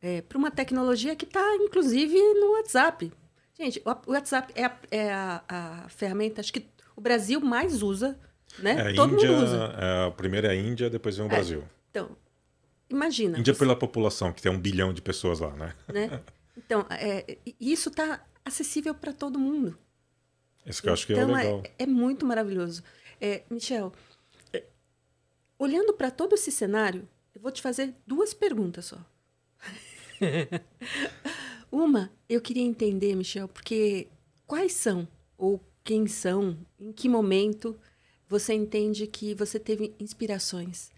[0.01, 3.11] é, para uma tecnologia que está, inclusive, no WhatsApp.
[3.57, 8.17] Gente, o WhatsApp é, a, é a, a ferramenta, acho que o Brasil mais usa,
[8.59, 8.91] né?
[8.91, 9.75] É, Todo Índia, mundo usa.
[9.77, 11.63] É, a primeira é a Índia, depois vem o é, Brasil.
[11.91, 12.15] Então,
[12.89, 13.37] imagina.
[13.37, 13.59] Índia você...
[13.59, 15.73] pela população, que tem um bilhão de pessoas lá, né?
[15.93, 16.21] né?
[16.57, 19.77] Então, é, isso está acessível para todo mundo.
[20.65, 21.63] Isso que eu acho que é então, legal.
[21.65, 22.83] É, é muito maravilhoso.
[23.19, 23.91] É, Michel,
[24.53, 24.63] é,
[25.57, 28.97] olhando para todo esse cenário, eu vou te fazer duas perguntas só.
[31.71, 34.07] Uma, eu queria entender, Michel, porque
[34.47, 37.79] quais são ou quem são, em que momento
[38.27, 40.91] você entende que você teve inspirações?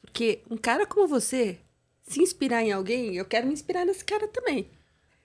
[0.00, 1.58] Porque um cara como você,
[2.02, 4.68] se inspirar em alguém, eu quero me inspirar nesse cara também.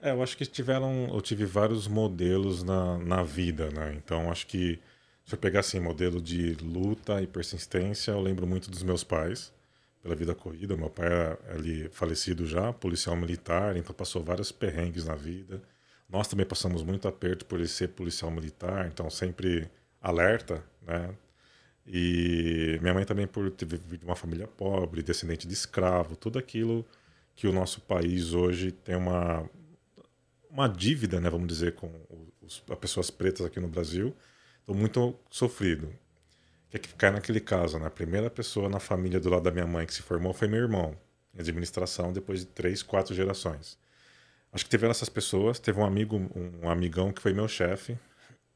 [0.01, 3.93] É, eu acho que tiveram, eu tive vários modelos na, na vida, né?
[3.95, 4.79] Então acho que
[5.25, 9.51] se eu pegar assim, modelo de luta e persistência, eu lembro muito dos meus pais
[10.01, 10.75] pela vida corrida.
[10.77, 15.61] Meu pai é ali falecido já, policial militar, então passou vários perrengues na vida.
[16.09, 19.69] Nós também passamos muito aperto por ele ser policial militar, então sempre
[20.01, 21.13] alerta, né?
[21.85, 26.85] E minha mãe também por ter vivido uma família pobre, descendente de escravo, tudo aquilo
[27.35, 29.49] que o nosso país hoje tem uma
[30.49, 31.91] uma dívida, né, vamos dizer, com
[32.41, 34.15] os, as pessoas pretas aqui no Brasil.
[34.61, 35.93] Estou muito sofrido
[36.69, 37.87] que é que cai naquele caso, né?
[37.87, 40.59] A primeira pessoa na família do lado da minha mãe que se formou foi meu
[40.59, 40.95] irmão,
[41.33, 43.77] em administração, depois de três, quatro gerações.
[44.51, 45.59] Acho que tiveram essas pessoas.
[45.59, 46.29] Teve um amigo,
[46.61, 47.97] um amigão que foi meu chefe,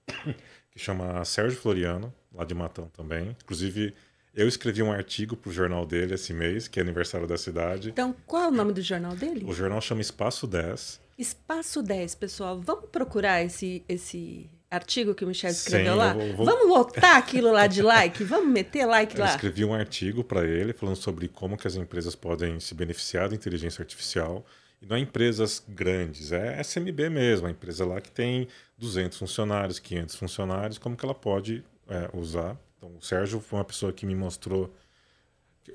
[0.71, 3.36] que chama Sérgio Floriano, lá de Matão também.
[3.43, 3.93] Inclusive,
[4.34, 7.89] eu escrevi um artigo para o jornal dele esse mês, que é aniversário da cidade.
[7.89, 9.45] Então, qual é o nome do jornal dele?
[9.45, 10.99] O jornal chama Espaço 10.
[11.17, 12.60] Espaço 10, pessoal.
[12.60, 16.13] Vamos procurar esse, esse artigo que o Michel escreveu Sim, lá?
[16.13, 16.45] Vou, vou...
[16.45, 18.23] Vamos lotar aquilo lá de like?
[18.23, 19.27] Vamos meter like lá?
[19.27, 23.29] Eu escrevi um artigo para ele falando sobre como que as empresas podem se beneficiar
[23.29, 24.45] da inteligência artificial.
[24.81, 29.79] E não é empresas grandes, é SMB mesmo, a empresa lá que tem 200 funcionários,
[29.79, 32.57] 500 funcionários, como que ela pode é, usar.
[32.77, 34.73] Então, o Sérgio foi uma pessoa que me mostrou...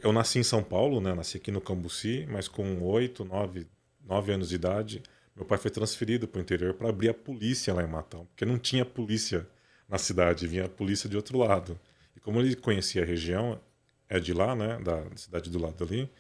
[0.03, 1.15] Eu nasci em São Paulo, né?
[1.15, 3.67] nasci aqui no Cambuci, mas com 8, 9,
[4.07, 5.03] 9 anos de idade
[5.39, 8.45] meu pai foi transferido para o interior para abrir a polícia lá em Matão, porque
[8.45, 9.47] não tinha polícia
[9.89, 11.79] na cidade, vinha a polícia de outro lado.
[12.17, 13.61] E como ele conhecia a região,
[14.09, 16.11] é de lá, né, da cidade do lado ali.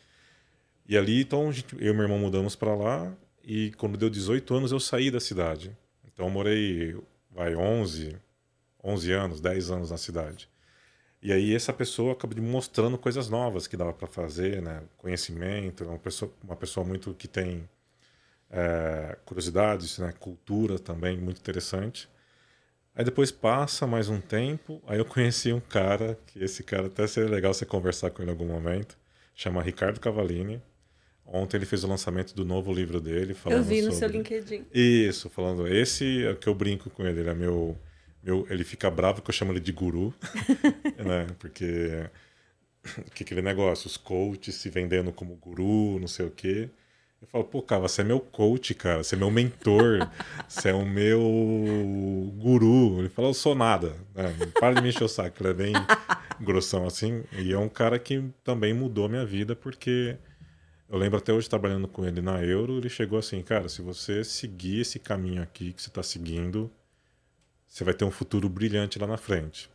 [0.86, 4.54] E ali, então, gente, eu e meu irmão mudamos para lá e quando deu 18
[4.54, 5.76] anos eu saí da cidade.
[6.06, 6.96] Então eu morei,
[7.28, 8.16] vai, 11,
[8.84, 10.48] 11 anos, 10 anos na cidade.
[11.20, 14.84] E aí essa pessoa acaba me mostrando coisas novas que dava para fazer, né?
[14.96, 17.68] Conhecimento, uma pessoa, uma pessoa muito que tem
[18.50, 20.12] é, curiosidades, né?
[20.18, 22.08] cultura também, muito interessante.
[22.94, 27.06] Aí depois passa mais um tempo, aí eu conheci um cara, que esse cara até
[27.06, 28.98] seria legal você conversar com ele em algum momento,
[29.34, 30.60] chama Ricardo Cavalini.
[31.24, 33.36] Ontem ele fez o lançamento do novo livro dele.
[33.46, 33.98] eu vi no sobre...
[33.98, 34.64] seu LinkedIn.
[34.72, 35.68] Isso, falando.
[35.68, 37.78] Esse é o que eu brinco com ele, ele é meu.
[38.22, 40.14] meu ele fica bravo que eu chamo ele de guru,
[40.98, 41.26] né?
[41.38, 42.08] Porque.
[43.14, 46.70] Que aquele negócio, os coaches se vendendo como guru, não sei o quê.
[47.20, 50.08] Eu falo, pô, cara, você é meu coach, cara, você é meu mentor,
[50.48, 51.20] você é o meu
[52.38, 53.00] guru.
[53.00, 53.96] Ele fala, eu sou nada.
[54.14, 54.32] Né?
[54.58, 55.72] Para de me encher o saco, ele é bem
[56.40, 57.24] grossão assim.
[57.32, 60.16] E é um cara que também mudou a minha vida, porque
[60.88, 64.22] eu lembro até hoje trabalhando com ele na Euro, ele chegou assim, cara, se você
[64.22, 66.70] seguir esse caminho aqui que você está seguindo,
[67.66, 69.68] você vai ter um futuro brilhante lá na frente.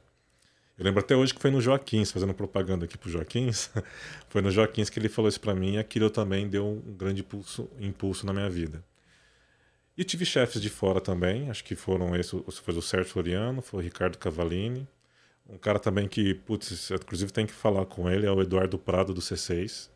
[0.77, 3.69] Eu lembro até hoje que foi no Joaquins, fazendo propaganda aqui pro Joaquins,
[4.27, 7.21] foi no Joaquins que ele falou isso para mim e aquilo também deu um grande
[7.21, 8.83] impulso, impulso na minha vida.
[9.95, 13.79] E tive chefes de fora também, acho que foram esse, foi o Sérgio Floriano, foi
[13.79, 14.87] o Ricardo Cavalini,
[15.47, 19.13] um cara também que, putz, inclusive tem que falar com ele, é o Eduardo Prado
[19.13, 19.89] do C6,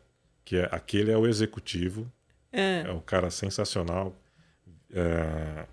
[0.44, 2.10] que é aquele é o executivo,
[2.52, 4.14] é, é um cara sensacional,
[4.92, 5.66] é,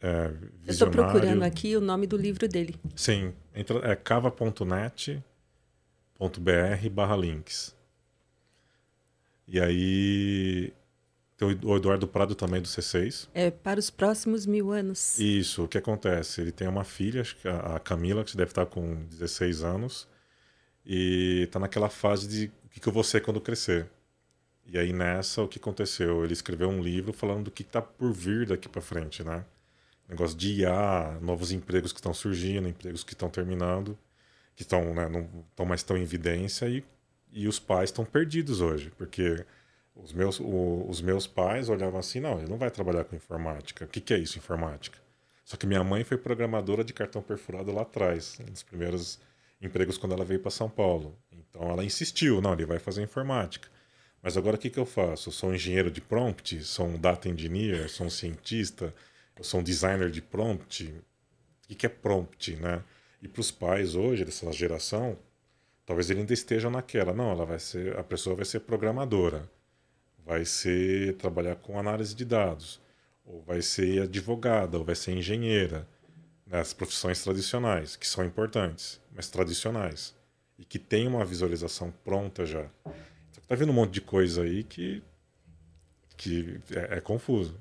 [0.00, 0.30] é,
[0.66, 2.76] Eu estou procurando aqui o nome do livro dele.
[2.94, 5.22] Sim, entra, é cava.net.br
[6.92, 7.76] barra links.
[9.46, 10.72] E aí
[11.38, 13.28] tem o Eduardo Prado também do C6.
[13.32, 15.18] É, para os próximos mil anos.
[15.18, 16.40] Isso, o que acontece?
[16.40, 17.22] Ele tem uma filha,
[17.74, 20.08] a Camila, que deve estar com 16 anos,
[20.84, 23.88] e está naquela fase de o que eu vou ser quando crescer.
[24.66, 26.24] E aí nessa, o que aconteceu?
[26.24, 29.44] Ele escreveu um livro falando do que está por vir daqui para frente, né?
[30.08, 33.98] Negócio de IA, novos empregos que estão surgindo, empregos que estão terminando,
[34.56, 36.84] que estão, né, não estão mais tão em evidência e
[37.32, 39.44] e os pais estão perdidos hoje, porque
[39.94, 43.84] os meus, o, os meus pais olhavam assim: não, ele não vai trabalhar com informática.
[43.84, 44.98] O que, que é isso, informática?
[45.44, 49.18] Só que minha mãe foi programadora de cartão perfurado lá atrás, nos primeiros
[49.60, 51.16] empregos quando ela veio para São Paulo.
[51.32, 53.68] Então ela insistiu: não, ele vai fazer informática.
[54.22, 55.28] Mas agora o que, que eu faço?
[55.28, 58.92] Eu sou um engenheiro de prompt, sou um data engineer, sou um cientista,
[59.38, 60.92] eu sou um designer de prompt.
[61.70, 62.82] O que, é prompt, né?
[63.22, 65.16] E para os pais hoje, dessa geração,
[65.86, 67.12] talvez ele ainda esteja naquela.
[67.14, 69.48] Não, ela vai ser, a pessoa vai ser programadora,
[70.24, 72.80] vai ser trabalhar com análise de dados,
[73.24, 75.86] ou vai ser advogada, ou vai ser engenheira.
[76.46, 76.58] Né?
[76.58, 80.16] As profissões tradicionais, que são importantes, mas tradicionais.
[80.58, 82.68] E que tem uma visualização pronta já.
[83.46, 85.00] Tá vindo um monte de coisa aí que,
[86.16, 87.56] que é, é confuso.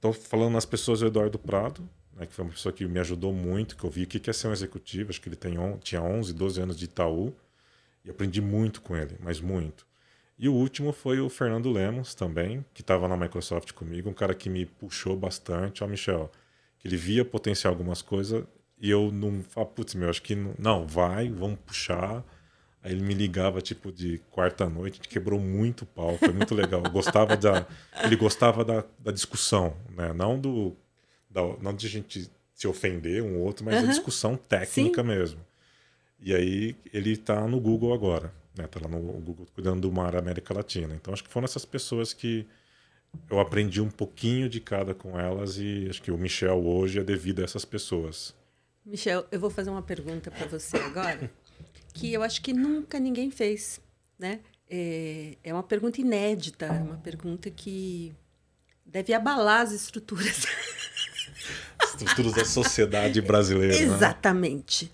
[0.00, 3.34] Então, falando nas pessoas, o Eduardo Prado, né, que foi uma pessoa que me ajudou
[3.34, 5.76] muito, que eu vi o que é ser um executivo, acho que ele tem on,
[5.76, 7.34] tinha 11, 12 anos de Itaú,
[8.02, 9.86] e aprendi muito com ele, mas muito.
[10.38, 14.34] E o último foi o Fernando Lemos também, que estava na Microsoft comigo, um cara
[14.34, 16.32] que me puxou bastante, ó, Michel,
[16.78, 18.42] que ele via potencial algumas coisas,
[18.80, 22.24] e eu não, ah, putz, meu, acho que não, não vai, vamos puxar,
[22.82, 26.82] Aí ele me ligava, tipo, de quarta-noite, a gente quebrou muito pau, foi muito legal.
[26.90, 27.66] gostava da,
[28.02, 30.12] ele gostava da, da discussão, né?
[30.14, 30.74] Não do.
[31.28, 33.82] Da, não de a gente se ofender um outro, mas uhum.
[33.82, 35.08] da discussão técnica Sim.
[35.08, 35.40] mesmo.
[36.20, 38.66] E aí ele está no Google agora, né?
[38.66, 40.94] Tá lá no Google cuidando do mar América Latina.
[40.94, 42.46] Então acho que foram essas pessoas que
[43.30, 47.04] eu aprendi um pouquinho de cada com elas e acho que o Michel hoje é
[47.04, 48.34] devido a essas pessoas.
[48.84, 51.30] Michel, eu vou fazer uma pergunta para você agora
[51.92, 53.80] que eu acho que nunca ninguém fez,
[54.18, 54.40] né?
[54.68, 58.14] É, é uma pergunta inédita, é uma pergunta que
[58.86, 60.46] deve abalar as estruturas.
[61.96, 63.74] estruturas da sociedade brasileira.
[63.74, 63.82] Né?
[63.82, 64.84] Exatamente.
[64.84, 64.90] Né?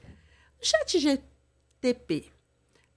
[0.60, 2.26] O chat GTP,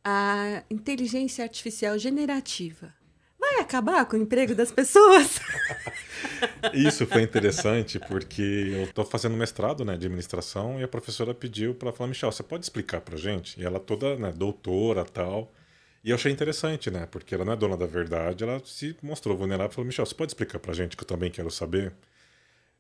[0.04, 2.94] a inteligência artificial generativa,
[3.40, 5.40] vai acabar com o emprego das pessoas?
[6.74, 11.74] Isso foi interessante porque eu estou fazendo mestrado né, de administração e a professora pediu
[11.74, 13.60] para falar, Michel, você pode explicar para gente?
[13.60, 15.52] E ela toda né, doutora tal.
[16.04, 17.06] E eu achei interessante, né?
[17.06, 20.16] Porque ela não é dona da verdade, ela se mostrou vulnerável e falou, Michel, você
[20.16, 21.94] pode explicar para gente que eu também quero saber?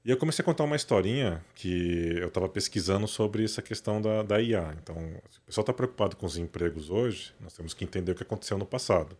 [0.04, 4.24] E eu comecei a contar uma historinha que eu estava pesquisando sobre essa questão da,
[4.24, 4.74] da IA.
[4.82, 8.24] Então, o pessoal está preocupado com os empregos hoje, nós temos que entender o que
[8.24, 9.17] aconteceu no passado.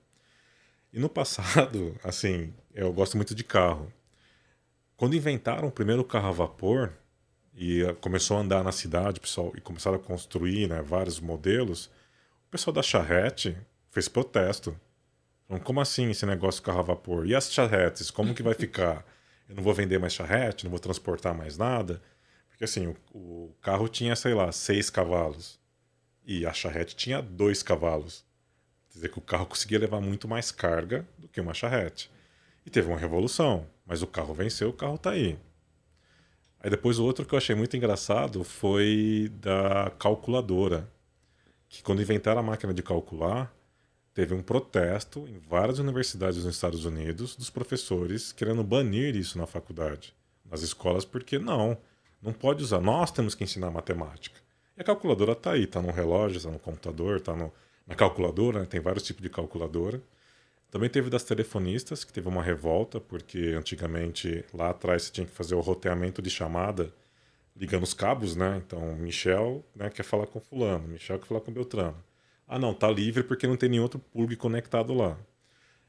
[0.91, 3.91] E no passado, assim, eu gosto muito de carro.
[4.97, 6.93] Quando inventaram o primeiro carro a vapor
[7.54, 11.86] e eh, começou a andar na cidade, pessoal, e começaram a construir né, vários modelos,
[12.47, 13.56] o pessoal da charrete
[13.91, 14.78] fez protesto.
[15.45, 17.25] Então, como assim esse negócio carro a vapor?
[17.28, 19.06] E as charretes, como que vai ficar?
[19.47, 22.02] Eu não vou vender mais charrete, não vou transportar mais nada?
[22.49, 25.60] Porque assim, o, o carro tinha, sei lá, seis cavalos.
[26.25, 28.25] E a charrete tinha dois cavalos.
[28.89, 32.12] Quer dizer que o carro conseguia levar muito mais carga do que uma charrete.
[32.65, 35.38] E teve uma revolução, mas o carro venceu, o carro está aí.
[36.60, 40.89] Aí depois o outro que eu achei muito engraçado foi da calculadora.
[41.69, 43.54] Que quando inventaram a máquina de calcular,
[44.13, 49.45] teve um protesto em várias universidades nos Estados Unidos dos professores querendo banir isso na
[49.45, 50.13] faculdade,
[50.49, 51.78] nas escolas, porque não,
[52.21, 52.82] não pode usar.
[52.82, 54.39] Nós temos que ensinar matemática.
[54.75, 57.54] E a calculadora está aí, está no relógio, está no computador, está no,
[57.89, 58.65] na calculadora, né?
[58.67, 59.99] tem vários tipos de calculadora.
[60.69, 65.34] Também teve das telefonistas, que teve uma revolta, porque antigamente lá atrás você tinha que
[65.34, 66.93] fazer o roteamento de chamada
[67.56, 68.62] ligando os cabos, né?
[68.63, 71.97] Então, Michel né, quer falar com fulano, Michel quer falar com Beltrano.
[72.47, 75.17] Ah, não, tá livre porque não tem nenhum outro plug conectado lá.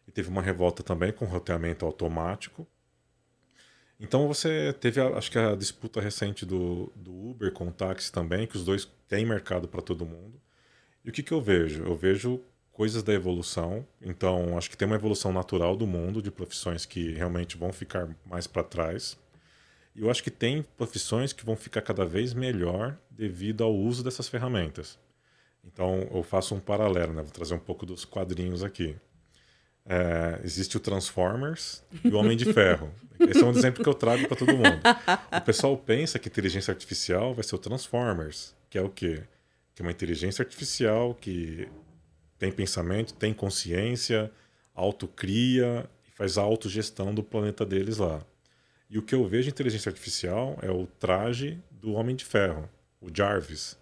[0.09, 2.67] E teve uma revolta também com roteamento automático.
[4.01, 8.47] Então você teve, acho que a disputa recente do, do Uber com o táxi também,
[8.47, 10.41] que os dois têm mercado para todo mundo.
[11.05, 11.83] E o que, que eu vejo?
[11.85, 12.41] Eu vejo
[12.73, 13.87] coisas da evolução.
[14.01, 18.09] Então, acho que tem uma evolução natural do mundo de profissões que realmente vão ficar
[18.25, 19.19] mais para trás.
[19.95, 24.03] E eu acho que tem profissões que vão ficar cada vez melhor devido ao uso
[24.03, 24.99] dessas ferramentas.
[25.65, 27.23] Então, eu faço um paralelo, né?
[27.23, 28.97] Vou trazer um pouco dos quadrinhos aqui.
[29.85, 32.91] É, existe o Transformers e o Homem de Ferro.
[33.19, 34.81] Esse é um exemplo que eu trago para todo mundo.
[35.37, 39.25] O pessoal pensa que inteligência artificial vai ser o Transformers, que é o quê?
[39.81, 41.67] Que é uma inteligência artificial que
[42.39, 44.31] tem pensamento, tem consciência,
[44.75, 48.23] autocria e faz a autogestão do planeta deles lá.
[48.91, 52.69] E o que eu vejo em inteligência artificial é o traje do Homem de Ferro,
[53.01, 53.79] o Jarvis.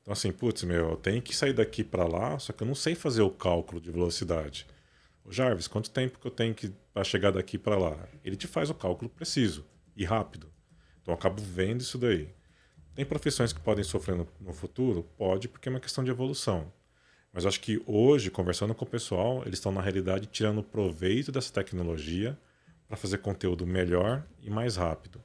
[0.00, 2.76] Então, assim, putz, meu, eu tenho que sair daqui para lá, só que eu não
[2.76, 4.64] sei fazer o cálculo de velocidade.
[5.24, 8.08] O Jarvis, quanto tempo que eu tenho que para chegar daqui para lá?
[8.24, 10.52] Ele te faz o cálculo preciso e rápido.
[11.00, 12.28] Então, eu acabo vendo isso daí.
[12.94, 15.02] Tem profissões que podem sofrer no, no, futuro?
[15.16, 16.70] Pode, porque é uma questão de evolução.
[17.32, 21.50] Mas acho que hoje, conversando com o pessoal, eles estão, na realidade, tirando proveito dessa
[21.52, 22.38] tecnologia
[22.86, 25.18] para fazer conteúdo melhor e mais rápido.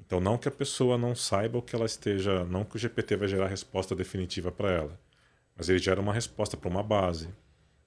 [0.00, 3.14] Então, não que a pessoa não saiba o que ela esteja, não que o GPT
[3.14, 5.00] vai gerar a resposta definitiva para ela,
[5.56, 7.28] mas ele gera uma resposta para uma base.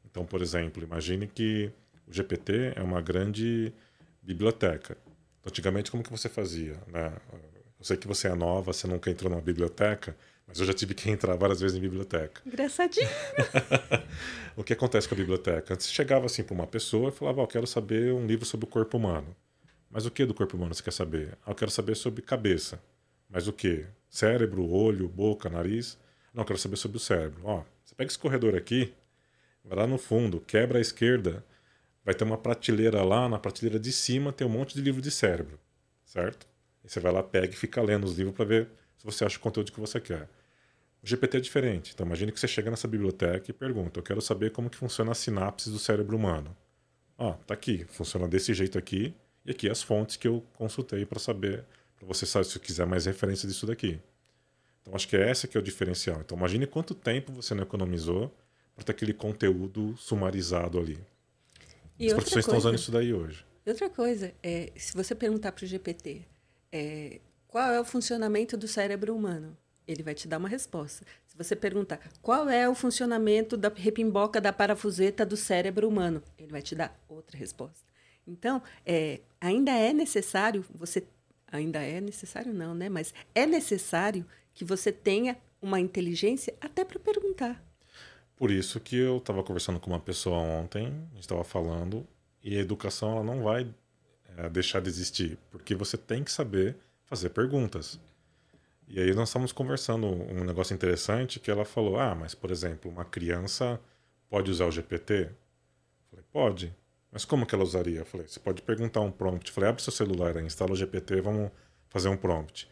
[0.06, 1.70] Então, por exemplo, imagine que
[2.08, 3.74] o GPT é uma grande
[4.22, 4.98] biblioteca.
[5.42, 6.80] Então, antigamente, como que você fazia?
[6.88, 7.12] Né?
[7.84, 10.16] Eu sei que você é nova, você nunca entrou numa biblioteca,
[10.48, 12.42] mas eu já tive que entrar várias vezes em biblioteca.
[12.46, 13.10] Engraçadinho.
[14.56, 15.74] o que acontece com a biblioteca?
[15.74, 18.66] Antes chegava assim para uma pessoa e falava: oh, Eu quero saber um livro sobre
[18.66, 19.36] o corpo humano.
[19.92, 21.38] Mas o que do corpo humano você quer saber?
[21.46, 22.82] Ah, eu quero saber sobre cabeça.
[23.30, 23.86] Mas o que?
[24.10, 25.98] Cérebro, olho, boca, nariz?
[26.34, 27.42] Não, eu quero saber sobre o cérebro.
[27.44, 28.94] Ó, você pega esse corredor aqui,
[29.62, 31.44] vai lá no fundo, quebra à esquerda,
[32.06, 35.12] vai ter uma prateleira lá, na prateleira de cima tem um monte de livro de
[35.12, 35.60] cérebro,
[36.06, 36.53] certo?
[36.84, 39.38] E você vai lá, pega e fica lendo os livros para ver se você acha
[39.38, 40.28] o conteúdo que você quer.
[41.02, 41.92] O GPT é diferente.
[41.94, 45.12] Então imagine que você chega nessa biblioteca e pergunta: "Eu quero saber como que funciona
[45.12, 46.56] a sinapse do cérebro humano".
[47.18, 49.14] Ó, tá aqui, funciona desse jeito aqui.
[49.46, 51.66] E aqui as fontes que eu consultei para saber,
[51.98, 54.00] para você saber se quiser mais referência disso daqui.
[54.82, 56.22] Então acho que é essa que é o diferencial.
[56.22, 58.34] Então imagine quanto tempo você não economizou
[58.74, 60.98] para ter aquele conteúdo sumarizado ali.
[62.00, 63.46] E As profissões estão usando isso daí hoje.
[63.66, 66.26] E outra coisa, é, se você perguntar para o GPT
[66.74, 69.56] é, qual é o funcionamento do cérebro humano,
[69.88, 71.06] ele vai te dar uma resposta.
[71.28, 76.52] Se você perguntar qual é o funcionamento da repimboca da parafuseta do cérebro humano, ele
[76.52, 77.86] vai te dar outra resposta.
[78.26, 81.04] Então, é, ainda é necessário, você
[81.52, 82.90] ainda é necessário não, né?
[82.90, 87.64] Mas é necessário que você tenha uma inteligência até para perguntar.
[88.36, 92.08] Por isso que eu estava conversando com uma pessoa ontem, estava falando,
[92.44, 93.68] e a educação ela não vai
[94.38, 98.00] é, deixar de existir, porque você tem que saber fazer perguntas.
[98.88, 102.92] E aí nós estávamos conversando um negócio interessante que ela falou: "Ah, mas por exemplo,
[102.92, 103.80] uma criança
[104.30, 105.30] pode usar o GPT?" Eu
[106.10, 106.76] falei: "Pode.
[107.14, 108.00] Mas como que ela usaria?
[108.00, 109.48] Eu falei, você pode perguntar um prompt.
[109.48, 111.52] Eu falei, abre seu celular instala o GPT, vamos
[111.88, 112.68] fazer um prompt.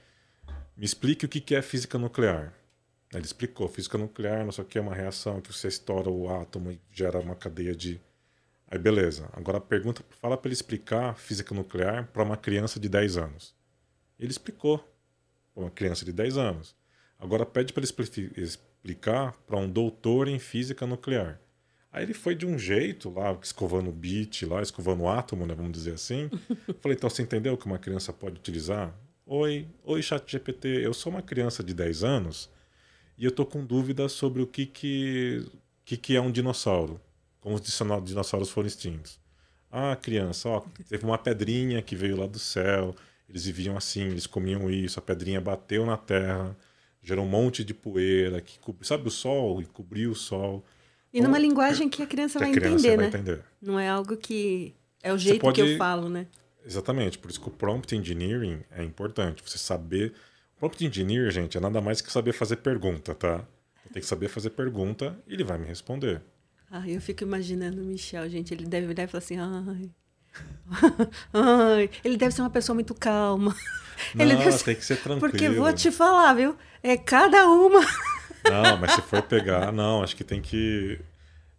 [0.76, 2.52] Me explique o que é física nuclear.
[3.14, 6.28] Ele explicou, física nuclear, não sei o que, é uma reação que você estoura o
[6.28, 8.02] átomo e gera uma cadeia de...
[8.72, 13.18] Aí beleza, agora pergunta, fala para ele explicar física nuclear para uma criança de 10
[13.18, 13.54] anos.
[14.18, 14.78] Ele explicou
[15.54, 16.74] para uma criança de 10 anos.
[17.20, 21.38] Agora pede para ele explicar para um doutor em física nuclear.
[21.92, 25.54] Aí ele foi de um jeito lá, escovando o bit lá, escovando o átomo, né,
[25.54, 26.30] vamos dizer assim.
[26.80, 28.98] Falei, então você entendeu que uma criança pode utilizar?
[29.26, 32.50] Oi, oi chat GPT, eu sou uma criança de 10 anos
[33.18, 35.46] e eu tô com dúvidas sobre o que que,
[35.84, 37.02] que, que é um dinossauro,
[37.42, 37.62] como os
[38.04, 39.20] dinossauros foram extintos.
[39.70, 42.96] Ah, criança, ó, teve uma pedrinha que veio lá do céu,
[43.28, 46.56] eles viviam assim, eles comiam isso, a pedrinha bateu na terra,
[47.02, 50.64] gerou um monte de poeira, que sabe o sol, e cobriu o sol.
[51.14, 53.08] E numa linguagem que a criança que vai a criança entender, vai né?
[53.08, 53.44] Entender.
[53.62, 55.62] Não é algo que é o jeito pode...
[55.62, 56.28] que eu falo, né?
[56.66, 59.42] Exatamente, por isso que o prompt engineering é importante.
[59.44, 60.14] Você saber.
[60.58, 63.44] O prompt engineer, gente, é nada mais que saber fazer pergunta, tá?
[63.92, 66.22] Tem que saber fazer pergunta e ele vai me responder.
[66.72, 68.54] Ah, eu fico imaginando o Michel, gente.
[68.54, 69.92] Ele deve virar e falar assim: ai.
[71.34, 71.90] ai.
[72.04, 73.54] Ele deve ser uma pessoa muito calma.
[74.16, 74.58] Não, ele deve...
[74.64, 75.20] tem que ser tranquilo.
[75.20, 76.56] Porque vou te falar, viu?
[76.82, 77.82] É cada uma.
[78.46, 80.98] Não, mas se for pegar, não, acho que tem que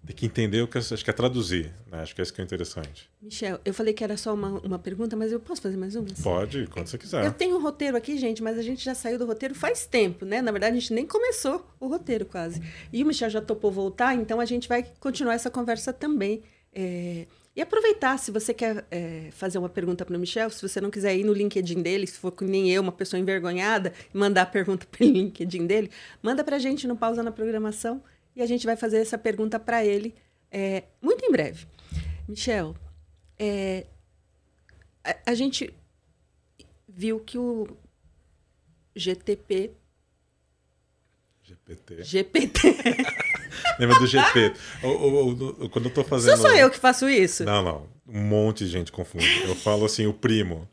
[0.07, 2.01] tem que entender o que acho que é traduzir, né?
[2.01, 3.09] Acho que é isso que é interessante.
[3.21, 6.09] Michel, eu falei que era só uma, uma pergunta, mas eu posso fazer mais uma?
[6.23, 7.25] Pode, quando você quiser.
[7.25, 10.25] Eu tenho um roteiro aqui, gente, mas a gente já saiu do roteiro faz tempo,
[10.25, 10.43] né?
[10.43, 12.61] Na verdade, a gente nem começou o roteiro quase.
[12.93, 16.43] E o Michel já topou voltar, então a gente vai continuar essa conversa também.
[16.73, 17.27] É...
[17.55, 20.91] E aproveitar, se você quer é, fazer uma pergunta para o Michel, se você não
[20.91, 24.43] quiser ir no LinkedIn dele, se for que nem eu, uma pessoa envergonhada, e mandar
[24.43, 25.91] a pergunta pelo LinkedIn dele,
[26.23, 28.03] manda para a gente no Pausa na Programação
[28.35, 30.15] e a gente vai fazer essa pergunta para ele
[30.51, 31.67] é, muito em breve.
[32.29, 32.75] Michel,
[33.39, 33.87] é,
[35.05, 35.73] a, a gente
[36.89, 37.67] viu que o
[38.95, 39.73] GTP
[41.43, 42.05] GPT.
[42.05, 42.77] GPT.
[43.79, 44.55] Lembra do GP?
[44.83, 45.31] O, o,
[45.65, 46.37] o, quando eu tô fazendo.
[46.37, 47.45] Só sou eu que faço isso?
[47.45, 47.89] Não, não.
[48.07, 49.27] Um monte de gente confunde.
[49.45, 50.69] Eu falo assim, o primo.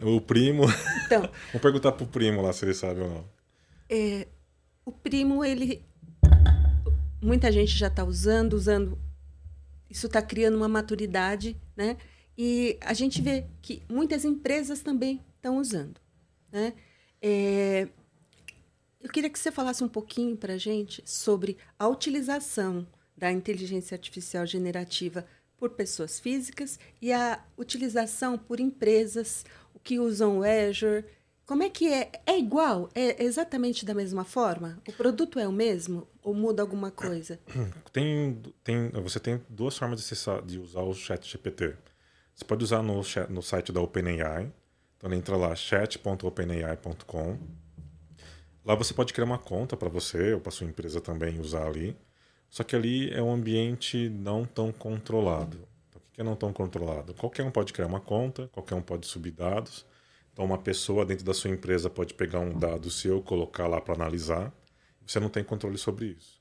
[0.00, 0.64] O primo.
[1.06, 1.22] Então.
[1.52, 3.24] Vamos perguntar pro primo lá se ele sabe ou não.
[3.88, 4.26] É,
[4.84, 5.84] o primo, ele.
[7.20, 8.98] Muita gente já está usando, usando.
[9.90, 11.96] Isso está criando uma maturidade, né?
[12.36, 16.00] E a gente vê que muitas empresas também estão usando.
[16.52, 16.72] Né?
[17.20, 17.88] É,
[19.00, 23.96] eu queria que você falasse um pouquinho para a gente sobre a utilização da inteligência
[23.96, 29.44] artificial generativa por pessoas físicas e a utilização por empresas,
[29.88, 31.02] que usam o Azure,
[31.48, 32.12] Como é que é?
[32.26, 32.90] É igual?
[32.94, 34.78] É exatamente da mesma forma?
[34.86, 37.40] O produto é o mesmo ou muda alguma coisa?
[37.90, 41.74] Tem, tem, você tem duas formas de, acessar, de usar o Chat GPT.
[42.34, 44.52] Você pode usar no, no site da OpenAI.
[44.98, 47.38] Então entra lá chat.openai.com.
[48.62, 51.96] Lá você pode criar uma conta para você ou para sua empresa também usar ali.
[52.50, 55.66] Só que ali é um ambiente não tão controlado.
[55.88, 57.14] Então, o que é não tão controlado?
[57.14, 59.86] Qualquer um pode criar uma conta, qualquer um pode subir dados.
[60.38, 63.94] Então, uma pessoa dentro da sua empresa pode pegar um dado seu, colocar lá para
[63.94, 64.54] analisar.
[65.04, 66.40] Você não tem controle sobre isso.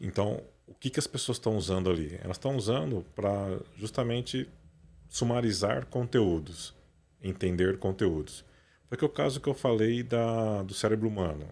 [0.00, 2.18] Então, o que, que as pessoas estão usando ali?
[2.22, 4.48] Elas estão usando para justamente
[5.10, 6.74] sumarizar conteúdos,
[7.22, 8.46] entender conteúdos.
[8.88, 11.50] Foi que o caso que eu falei da, do cérebro humano.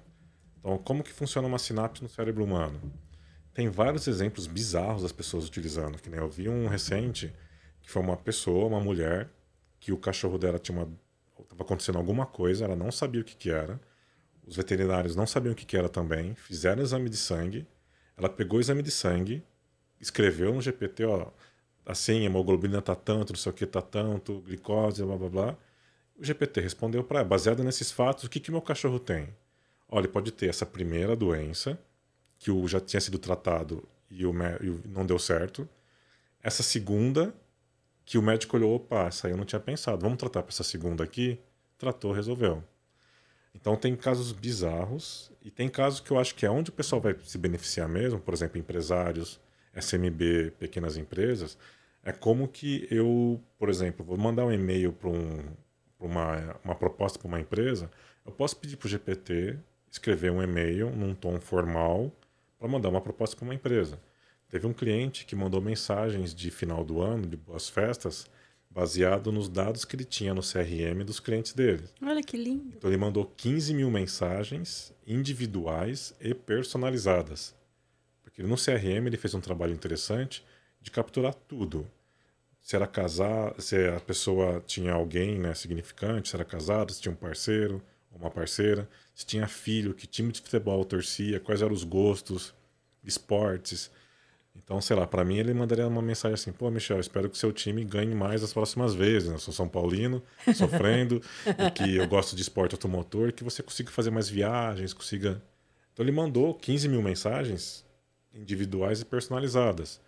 [0.60, 2.80] Então, como que funciona uma sinapse no cérebro humano?
[3.52, 6.00] Tem vários exemplos bizarros das pessoas utilizando.
[6.00, 7.30] Que nem eu vi um recente
[7.82, 9.28] que foi uma pessoa, uma mulher,
[9.78, 11.03] que o cachorro dela tinha uma
[11.42, 13.80] estava acontecendo alguma coisa, ela não sabia o que, que era.
[14.46, 16.34] Os veterinários não sabiam o que, que era também.
[16.34, 17.66] Fizeram exame de sangue.
[18.16, 19.42] Ela pegou o exame de sangue,
[20.00, 21.28] escreveu no GPT, ó,
[21.84, 25.56] assim, hemoglobina tá tanto, não sei o que tá tanto, glicose, blá blá blá.
[26.16, 29.34] O GPT respondeu para ela, baseado nesses fatos, o que, que meu cachorro tem?
[29.88, 31.78] Olha, pode ter essa primeira doença,
[32.38, 34.32] que o, já tinha sido tratado e e o
[34.86, 35.68] não deu certo.
[36.42, 37.34] Essa segunda,
[38.04, 40.64] que o médico olhou, opa, essa aí eu não tinha pensado, vamos tratar para essa
[40.64, 41.38] segunda aqui?
[41.78, 42.62] Tratou, resolveu.
[43.54, 47.00] Então tem casos bizarros e tem casos que eu acho que é onde o pessoal
[47.00, 49.40] vai se beneficiar mesmo, por exemplo, empresários,
[49.74, 51.56] SMB, pequenas empresas,
[52.02, 55.42] é como que eu, por exemplo, vou mandar um e-mail para um,
[55.98, 57.90] uma, uma proposta para uma empresa,
[58.26, 59.58] eu posso pedir para o GPT
[59.90, 62.12] escrever um e-mail num tom formal
[62.58, 63.98] para mandar uma proposta para uma empresa.
[64.54, 68.30] Teve um cliente que mandou mensagens de final do ano, de boas festas,
[68.70, 71.82] baseado nos dados que ele tinha no CRM dos clientes dele.
[72.00, 72.72] Olha que lindo.
[72.76, 77.52] Então ele mandou 15 mil mensagens individuais e personalizadas.
[78.22, 80.44] Porque no CRM ele fez um trabalho interessante
[80.80, 81.90] de capturar tudo.
[82.60, 87.12] Se era casar, se a pessoa tinha alguém né, significante, se era casado, se tinha
[87.12, 87.82] um parceiro
[88.12, 92.54] ou uma parceira, se tinha filho, que time de futebol torcia, quais eram os gostos,
[93.02, 93.90] esportes.
[94.56, 97.52] Então, sei lá, para mim ele mandaria uma mensagem assim: pô, Michel, espero que seu
[97.52, 99.28] time ganhe mais as próximas vezes.
[99.28, 99.34] Né?
[99.34, 100.22] Eu sou São Paulino,
[100.54, 105.42] sofrendo, e que eu gosto de esporte automotor, que você consiga fazer mais viagens, consiga.
[105.92, 107.84] Então, ele mandou 15 mil mensagens
[108.32, 110.00] individuais e personalizadas.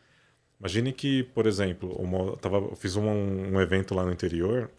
[0.59, 4.71] Imagine que, por exemplo, uma, eu, tava, eu fiz um, um evento lá no interior,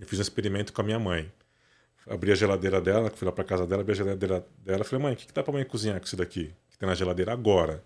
[0.00, 1.30] eu fiz um experimento com a minha mãe.
[2.06, 5.14] Abri a geladeira dela, fui lá para casa dela, abri a geladeira dela, falei: mãe,
[5.14, 6.54] o que, que dá para mãe cozinhar com isso daqui?
[6.70, 7.82] Que tem na geladeira agora?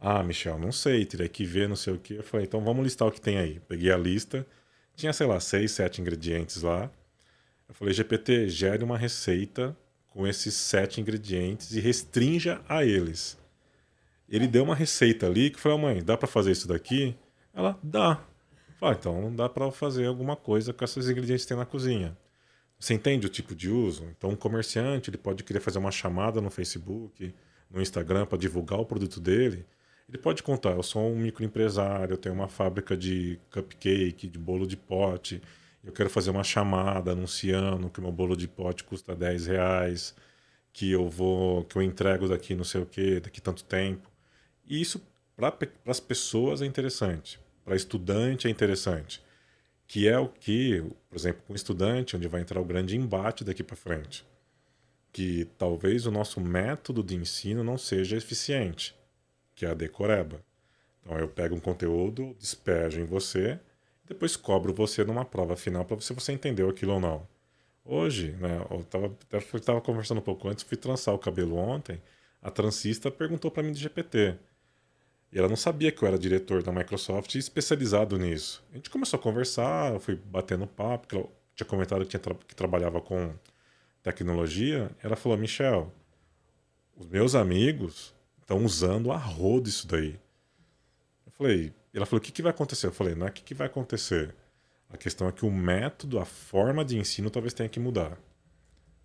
[0.00, 2.14] Ah, Michel, não sei, teria que ver, não sei o que.
[2.14, 3.60] Eu falei, então vamos listar o que tem aí.
[3.68, 4.46] Peguei a lista,
[4.96, 6.90] tinha, sei lá, seis, sete ingredientes lá.
[7.68, 9.76] Eu falei, GPT, gere uma receita
[10.08, 13.38] com esses sete ingredientes e restrinja a eles.
[14.28, 17.14] Ele deu uma receita ali que eu falei, mãe, dá para fazer isso daqui?
[17.52, 18.24] Ela, dá.
[18.78, 22.16] falei, então dá para fazer alguma coisa com esses ingredientes que tem na cozinha.
[22.78, 24.04] Você entende o tipo de uso?
[24.16, 27.34] Então, um comerciante ele pode querer fazer uma chamada no Facebook,
[27.70, 29.66] no Instagram para divulgar o produto dele.
[30.10, 34.66] Ele pode contar, eu sou um microempresário, eu tenho uma fábrica de cupcake, de bolo
[34.66, 35.40] de pote,
[35.84, 40.12] eu quero fazer uma chamada anunciando que meu bolo de pote custa 10 reais,
[40.72, 44.10] que eu vou, que eu entrego daqui não sei o que, daqui tanto tempo.
[44.66, 45.00] E isso
[45.36, 45.56] para
[45.86, 49.22] as pessoas é interessante, para estudante é interessante,
[49.86, 53.62] que é o que, por exemplo, com estudante, onde vai entrar o grande embate daqui
[53.62, 54.26] para frente,
[55.12, 58.98] que talvez o nosso método de ensino não seja eficiente
[59.60, 60.42] que é a decoreba.
[61.02, 63.60] Então eu pego um conteúdo, despejo em você,
[64.08, 67.28] depois cobro você numa prova final para ver se você entendeu aquilo ou não.
[67.84, 69.10] Hoje, né, eu estava
[69.62, 72.00] tava conversando um pouco antes, fui trançar o cabelo ontem,
[72.40, 74.34] a transista perguntou para mim de GPT.
[75.30, 78.64] E ela não sabia que eu era diretor da Microsoft e especializado nisso.
[78.72, 82.20] A gente começou a conversar, eu fui batendo papo, porque ela tinha comentado que, tinha
[82.20, 83.34] tra que trabalhava com
[84.02, 84.90] tecnologia.
[85.02, 85.92] Ela falou, Michel,
[86.96, 88.18] os meus amigos
[88.50, 90.18] estão usando a rodo isso daí.
[91.24, 92.88] Eu falei, ela falou, o que, que vai acontecer?
[92.88, 94.34] Eu falei, não é o que, que vai acontecer.
[94.88, 98.18] A questão é que o método, a forma de ensino talvez tenha que mudar.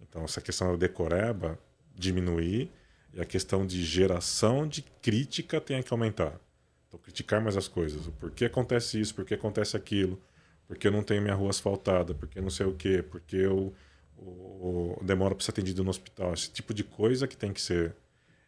[0.02, 1.60] Então, essa questão da decoreba
[1.94, 2.72] diminuir
[3.14, 6.40] e a questão de geração de crítica tenha que aumentar.
[6.88, 8.08] Então, criticar mais as coisas.
[8.08, 10.20] O porquê acontece isso, por que acontece aquilo,
[10.68, 13.72] porque eu não tenho minha rua asfaltada, porque não sei o quê, porque eu
[14.18, 16.34] o, demora para ser atendido no hospital.
[16.34, 17.96] Esse tipo de coisa que tem que ser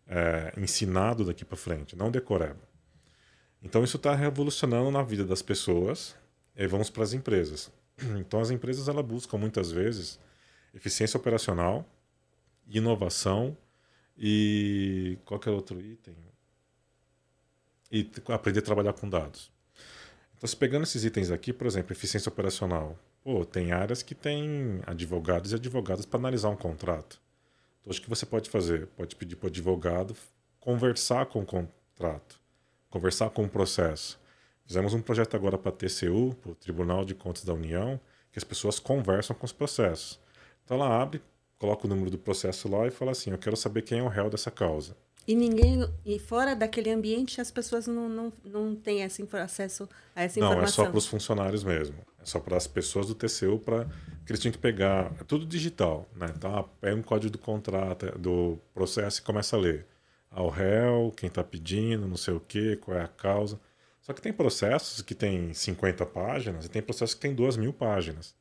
[0.08, 2.68] é, ensinado daqui para frente, não decoreba.
[3.62, 6.16] Então isso está revolucionando na vida das pessoas
[6.56, 7.72] e vamos para as empresas.
[8.20, 10.20] Então as empresas ela buscam muitas vezes
[10.74, 11.86] eficiência operacional,
[12.68, 13.58] inovação
[14.18, 16.16] e qualquer outro item.
[17.92, 19.52] E aprender a trabalhar com dados.
[20.36, 24.82] Então, se pegando esses itens aqui, por exemplo, eficiência operacional, pô, tem áreas que tem
[24.86, 27.20] advogados e advogadas para analisar um contrato.
[27.88, 30.14] Então, acho que você pode fazer, pode pedir para o advogado
[30.60, 32.38] conversar com o contrato,
[32.90, 34.20] conversar com o processo.
[34.66, 37.98] Fizemos um projeto agora para a TCU, para o Tribunal de Contas da União,
[38.30, 40.20] que as pessoas conversam com os processos.
[40.66, 41.22] Então ela abre,
[41.58, 44.10] coloca o número do processo lá e fala assim: Eu quero saber quem é o
[44.10, 44.94] réu dessa causa.
[45.26, 45.88] E ninguém.
[46.06, 50.48] E fora daquele ambiente, as pessoas não, não, não têm esse acesso a essa não,
[50.48, 50.84] informação.
[50.84, 51.96] Não, é só para os funcionários mesmo.
[52.28, 53.86] É só para as pessoas do TCU, para
[54.26, 55.14] que eles tinham que pegar.
[55.20, 56.08] É tudo digital.
[56.14, 56.28] Né?
[56.36, 59.88] Então, pega um código do contrato, do processo e começa a ler.
[60.30, 63.60] Ao réu, quem está pedindo, não sei o quê, qual é a causa.
[64.02, 67.72] Só que tem processos que tem 50 páginas e tem processos que tem 2 mil
[67.72, 68.36] páginas.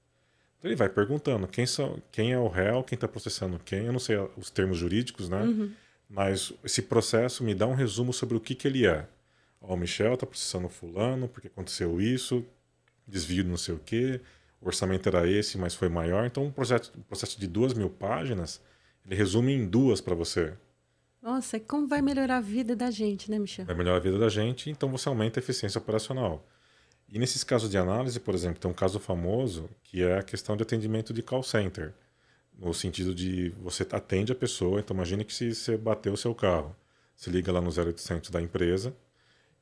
[0.59, 3.87] Então ele vai perguntando quem, são, quem é o réu, quem está processando quem.
[3.87, 5.43] Eu não sei os termos jurídicos, né?
[5.43, 5.73] Uhum.
[6.09, 9.07] Mas esse processo me dá um resumo sobre o que, que ele é.
[9.61, 12.45] Ó, o Michel está processando fulano, porque aconteceu isso,
[13.07, 14.21] desvio de não sei o quê,
[14.61, 16.27] o orçamento era esse, mas foi maior.
[16.27, 18.61] Então, um processo, um processo de duas mil páginas,
[19.05, 20.55] ele resume em duas para você.
[21.23, 23.67] Nossa, como vai melhorar a vida da gente, né, Michel?
[23.67, 26.47] Vai melhorar a vida da gente, então você aumenta a eficiência operacional.
[27.09, 30.57] E nesses casos de análise, por exemplo, tem um caso famoso que é a questão
[30.57, 31.95] de atendimento de call center
[32.59, 36.35] no sentido de você atende a pessoa, então imagine que se você bateu o seu
[36.35, 36.75] carro,
[37.15, 38.97] você liga lá no 0800 da empresa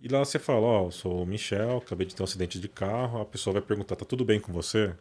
[0.01, 2.68] e lá você fala, ó, oh, sou o Michel, acabei de ter um acidente de
[2.68, 4.95] carro, a pessoa vai perguntar, tá tudo bem com você?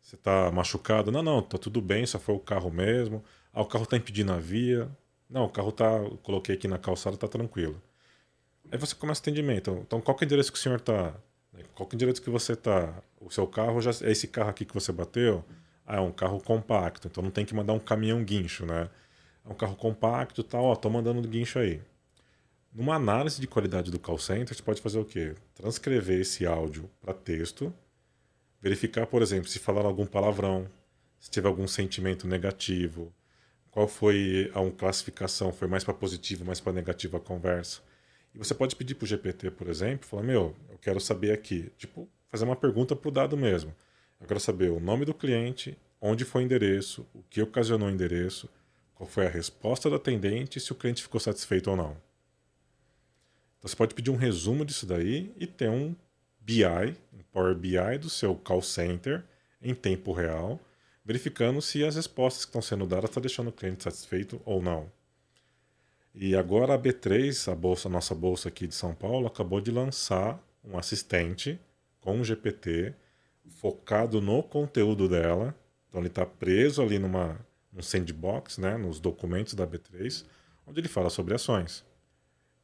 [0.00, 1.12] Você tá machucado?
[1.12, 3.22] Não, não, tá tudo bem, só foi o carro mesmo.
[3.52, 4.90] Ah, o carro tá impedindo a via.
[5.28, 5.86] Não, o carro tá,
[6.22, 7.80] coloquei aqui na calçada, tá tranquilo.
[8.70, 9.70] Aí você começa o atendimento.
[9.86, 11.14] Então, qual que é o endereço que o senhor tá?
[11.74, 13.02] Qual que é o endereço que você tá?
[13.20, 15.44] O seu carro já é esse carro aqui que você bateu?
[15.86, 18.88] Ah, é um carro compacto, então não tem que mandar um caminhão guincho, né?
[19.44, 21.80] É um carro compacto tal, ó, tô mandando guincho aí.
[22.78, 25.34] Numa análise de qualidade do call center, você pode fazer o quê?
[25.52, 27.74] Transcrever esse áudio para texto,
[28.62, 30.70] verificar, por exemplo, se falaram algum palavrão,
[31.18, 33.12] se tiver algum sentimento negativo,
[33.68, 37.80] qual foi a classificação, foi mais para positivo, mais para negativo a conversa.
[38.32, 41.72] E você pode pedir para o GPT, por exemplo, falar, meu, eu quero saber aqui,
[41.76, 43.74] tipo, fazer uma pergunta para o dado mesmo.
[44.20, 47.90] Eu quero saber o nome do cliente, onde foi o endereço, o que ocasionou o
[47.90, 48.48] endereço,
[48.94, 52.07] qual foi a resposta do atendente se o cliente ficou satisfeito ou não.
[53.58, 55.94] Então você pode pedir um resumo disso daí e ter um
[56.40, 56.64] BI,
[57.12, 59.24] um Power BI do seu call center
[59.60, 60.60] em tempo real,
[61.04, 64.90] verificando se as respostas que estão sendo dadas estão deixando o cliente satisfeito ou não.
[66.14, 69.70] E agora a B3, a bolsa, a nossa bolsa aqui de São Paulo, acabou de
[69.70, 71.58] lançar um assistente
[72.00, 72.94] com um GPT
[73.48, 75.54] focado no conteúdo dela.
[75.88, 77.38] Então ele está preso ali numa
[77.72, 80.24] num sandbox, né, nos documentos da B3,
[80.66, 81.84] onde ele fala sobre ações.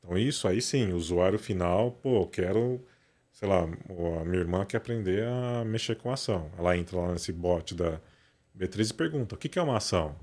[0.04, 2.84] Então isso aí sim, usuário final, pô, quero,
[3.32, 6.50] sei lá, a minha irmã quer aprender a mexer com ação.
[6.58, 7.98] Ela entra lá nesse bot da
[8.56, 10.14] B3 e pergunta: o que, é uma ação?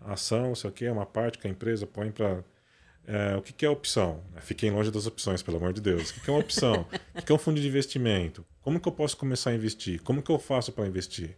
[0.00, 2.44] A ação, isso aqui é uma parte que a empresa põe para
[3.06, 4.22] é, o que, que, é opção?
[4.40, 6.10] Fiquem longe das opções, pelo amor de Deus.
[6.10, 6.86] O que, que é uma opção?
[7.14, 8.46] o que, que é um fundo de investimento?
[8.62, 10.00] Como que eu posso começar a investir?
[10.02, 11.36] Como que eu faço para investir?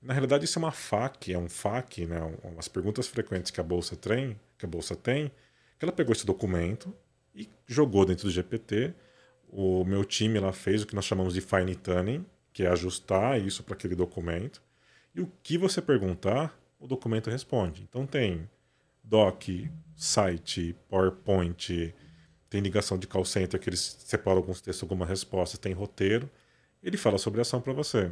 [0.00, 2.20] Na realidade, isso é uma FAQ, é um FAQ, né?
[2.44, 5.32] umas perguntas frequentes que a bolsa tem, que a bolsa tem,
[5.76, 6.94] que ela pegou esse documento
[7.38, 8.92] e jogou dentro do GPT.
[9.48, 13.40] O meu time lá fez o que nós chamamos de fine tuning, que é ajustar
[13.40, 14.60] isso para aquele documento.
[15.14, 17.82] E o que você perguntar, o documento responde.
[17.88, 18.50] Então tem
[19.02, 19.44] doc,
[19.96, 21.94] site, PowerPoint,
[22.50, 26.28] tem ligação de call center que eles separam alguns textos, algumas respostas, tem roteiro.
[26.82, 28.10] Ele fala sobre a ação para você.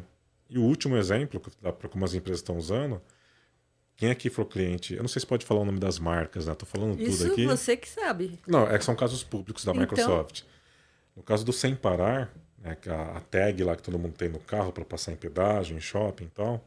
[0.49, 3.03] E o último exemplo, para como as empresas estão usando,
[3.97, 6.55] quem aqui for cliente, eu não sei se pode falar o nome das marcas, né?
[6.55, 7.41] Tô falando Isso tudo aqui.
[7.43, 8.39] Isso você que sabe.
[8.47, 9.81] Não, é que são casos públicos da então...
[9.81, 10.43] Microsoft.
[11.17, 14.29] No caso do Sem Parar, né, que a, a tag lá que todo mundo tem
[14.29, 16.63] no carro para passar em pedágio, em shopping e tal.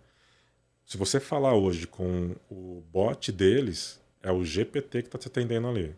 [0.83, 5.67] Se você falar hoje com o bot deles, é o GPT que está te atendendo
[5.67, 5.95] ali.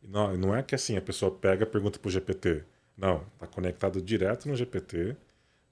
[0.00, 2.62] Não, não é que assim a pessoa pega e pergunta para o GPT.
[2.96, 5.16] Não, está conectado direto no GPT,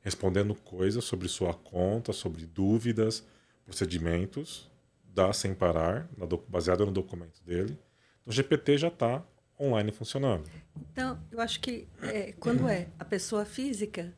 [0.01, 3.25] respondendo coisas sobre sua conta, sobre dúvidas,
[3.67, 4.71] procedimentos,
[5.05, 6.09] dá sem parar,
[6.49, 7.79] baseado no documento dele.
[8.23, 9.23] Então, o GPT já está
[9.61, 10.49] online funcionando.
[10.93, 14.15] Então, eu acho que é, quando é a pessoa física,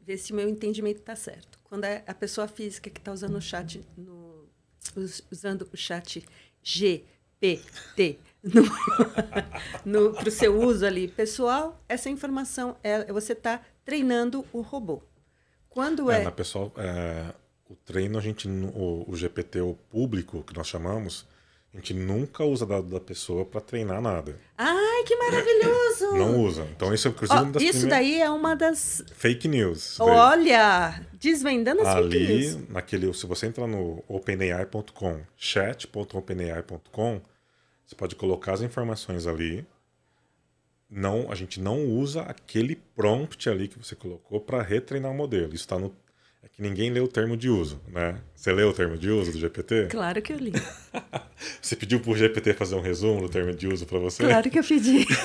[0.00, 1.58] ver se o meu entendimento está certo.
[1.64, 4.48] Quando é a pessoa física que está usando o chat, no,
[5.30, 6.26] usando o chat
[6.62, 8.18] GPT
[10.18, 15.02] para o seu uso ali pessoal, essa informação é você está treinando o robô.
[15.68, 16.24] Quando é, é...
[16.24, 17.34] Na pessoal, é,
[17.72, 21.26] o treino, a gente, o, o GPT, o público, que nós chamamos,
[21.72, 24.38] a gente nunca usa dado da pessoa para treinar nada.
[24.58, 26.12] Ai, que maravilhoso!
[26.12, 26.68] Não usa.
[26.76, 28.06] Então isso é inclusive Ó, uma das Isso primeiras...
[28.06, 29.02] daí é uma das.
[29.14, 29.98] Fake news.
[29.98, 31.02] Olha!
[31.14, 32.68] Desvendando as fake Ali, news.
[32.68, 37.22] naquele, se você entrar no openai.com, chat.openai.com,
[37.86, 39.66] você pode colocar as informações ali.
[40.90, 45.54] Não, a gente não usa aquele prompt ali que você colocou para retreinar o modelo.
[45.54, 45.88] Isso está no
[46.42, 48.20] é que ninguém lê o termo de uso, né?
[48.34, 49.86] Você leu o termo de uso do GPT?
[49.90, 50.52] Claro que eu li.
[51.62, 54.24] Você pediu pro GPT fazer um resumo do termo de uso para você?
[54.24, 55.06] Claro que eu pedi.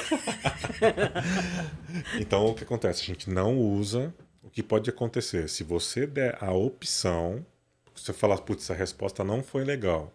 [2.19, 3.01] Então, o que acontece?
[3.01, 4.13] A gente não usa.
[4.43, 5.49] O que pode acontecer?
[5.49, 7.43] Se você der a opção,
[7.95, 10.13] você falar, putz, a resposta não foi legal,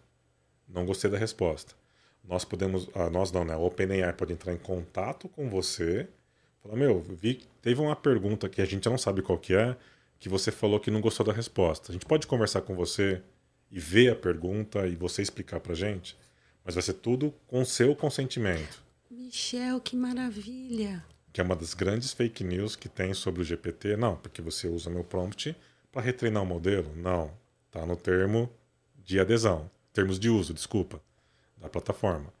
[0.67, 1.75] não gostei da resposta.
[2.23, 3.55] Nós podemos, ah, nós não, né?
[3.55, 6.07] O OpenAI pode entrar em contato com você,
[6.61, 9.75] falar, meu, vi, teve uma pergunta que a gente não sabe qual que é,
[10.23, 11.91] que você falou que não gostou da resposta.
[11.91, 13.21] A gente pode conversar com você
[13.69, 16.17] e ver a pergunta e você explicar pra gente,
[16.63, 21.03] mas vai ser tudo com seu consentimento Michel, que maravilha!
[21.33, 23.97] que é uma das grandes fake news que tem sobre o GPT.
[23.97, 25.53] Não, porque você usa meu prompt
[25.91, 26.95] para retreinar o modelo.
[26.95, 27.29] Não,
[27.69, 28.49] tá no termo
[29.03, 31.01] de adesão, termos de uso, desculpa,
[31.57, 32.31] da plataforma.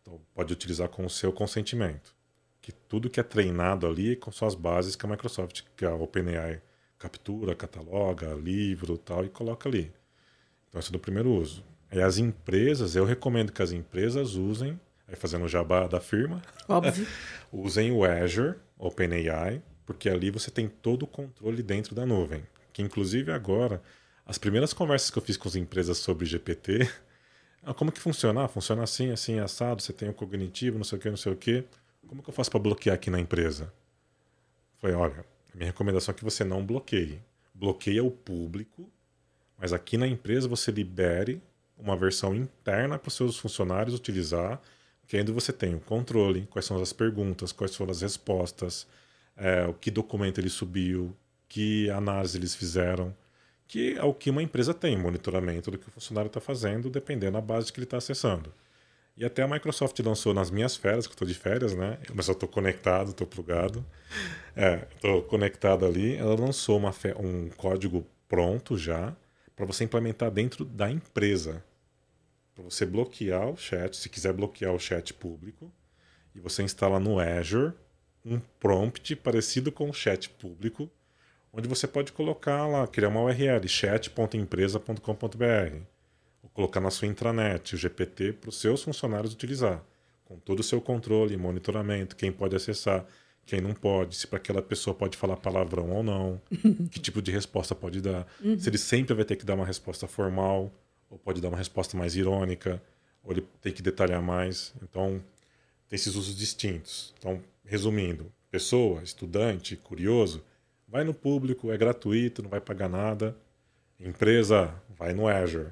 [0.00, 2.14] Então pode utilizar com o seu consentimento.
[2.60, 6.62] Que tudo que é treinado ali com suas bases que a Microsoft, que a OpenAI
[7.02, 9.92] captura, cataloga, livro, tal e coloca ali.
[10.68, 11.64] Então esse é do primeiro uso.
[11.90, 14.78] Aí as empresas, eu recomendo que as empresas usem,
[15.08, 17.04] aí fazendo o jabá da firma, Óbvio.
[17.52, 22.44] usem o Azure, OpenAI, porque ali você tem todo o controle dentro da nuvem.
[22.72, 23.82] Que inclusive agora,
[24.24, 26.88] as primeiras conversas que eu fiz com as empresas sobre GPT,
[27.64, 28.44] ah, como que funciona?
[28.44, 31.32] Ah, funciona assim, assim, assado, você tem o cognitivo, não sei o que, não sei
[31.32, 31.64] o que.
[32.06, 33.72] Como que eu faço para bloquear aqui na empresa?
[34.78, 37.20] Falei, olha, a minha recomendação é que você não bloqueie.
[37.54, 38.90] Bloqueia o público,
[39.58, 41.42] mas aqui na empresa você libere
[41.76, 44.60] uma versão interna para os seus funcionários utilizar,
[45.06, 48.86] que ainda você tem o controle, quais são as perguntas, quais foram as respostas,
[49.36, 51.14] é, o que documento ele subiu,
[51.48, 53.14] que análise eles fizeram,
[53.68, 57.32] que é o que uma empresa tem, monitoramento do que o funcionário está fazendo, dependendo
[57.32, 58.52] da base que ele está acessando.
[59.16, 61.98] E até a Microsoft lançou nas minhas férias, que eu estou de férias, né?
[62.14, 63.84] Mas eu estou conectado, estou plugado.
[64.56, 66.16] É, estou conectado ali.
[66.16, 69.14] Ela lançou uma um código pronto já
[69.54, 71.62] para você implementar dentro da empresa.
[72.54, 75.70] Para você bloquear o chat, se quiser bloquear o chat público,
[76.34, 77.74] e você instala no Azure
[78.24, 80.90] um prompt parecido com o chat público,
[81.52, 85.76] onde você pode colocar lá, criar uma URL, chat.empresa.com.br,
[86.50, 89.82] colocar na sua intranet o GPT para os seus funcionários utilizar,
[90.24, 93.06] com todo o seu controle, monitoramento, quem pode acessar,
[93.44, 96.40] quem não pode, se para aquela pessoa pode falar palavrão ou não,
[96.90, 98.26] que tipo de resposta pode dar,
[98.58, 100.72] se ele sempre vai ter que dar uma resposta formal,
[101.10, 102.82] ou pode dar uma resposta mais irônica,
[103.22, 104.72] ou ele tem que detalhar mais.
[104.82, 105.22] Então,
[105.88, 107.14] tem esses usos distintos.
[107.18, 110.42] Então, resumindo, pessoa, estudante, curioso,
[110.88, 113.36] vai no público, é gratuito, não vai pagar nada.
[114.00, 115.70] Empresa, vai no Azure.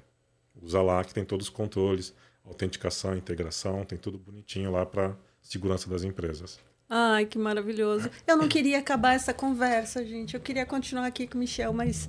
[0.63, 5.89] Usa lá que tem todos os controles, autenticação, integração, tem tudo bonitinho lá para segurança
[5.89, 6.59] das empresas.
[6.89, 8.11] Ai, que maravilhoso.
[8.27, 10.35] Eu não queria acabar essa conversa, gente.
[10.35, 12.09] Eu queria continuar aqui com o Michel, mas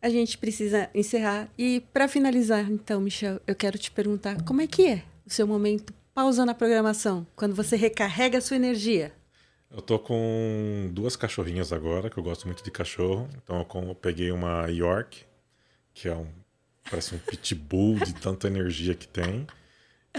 [0.00, 1.48] a gente precisa encerrar.
[1.58, 5.46] E para finalizar, então, Michel, eu quero te perguntar como é que é o seu
[5.46, 9.12] momento pausa na programação, quando você recarrega a sua energia?
[9.70, 13.28] Eu tô com duas cachorrinhas agora, que eu gosto muito de cachorro.
[13.42, 15.24] Então eu peguei uma York,
[15.94, 16.28] que é um
[16.88, 19.46] parece um pitbull de tanta energia que tem,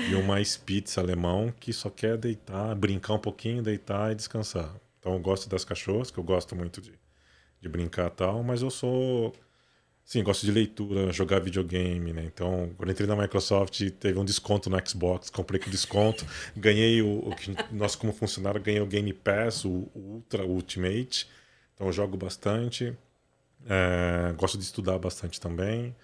[0.10, 4.74] e uma Spitz alemão que só quer deitar, brincar um pouquinho, deitar e descansar.
[5.00, 6.94] Então eu gosto das cachorras, que eu gosto muito de,
[7.62, 9.34] de brincar e tal, mas eu sou
[10.06, 12.24] Sim, gosto de leitura, jogar videogame, né?
[12.26, 17.30] Então, quando entrei na Microsoft, teve um desconto no Xbox, comprei com desconto, ganhei o,
[17.30, 21.28] o que nós como funcionário ganhei o Game Pass, o, o Ultra o Ultimate.
[21.74, 22.96] Então, eu jogo bastante.
[23.66, 25.96] É, gosto de estudar bastante também.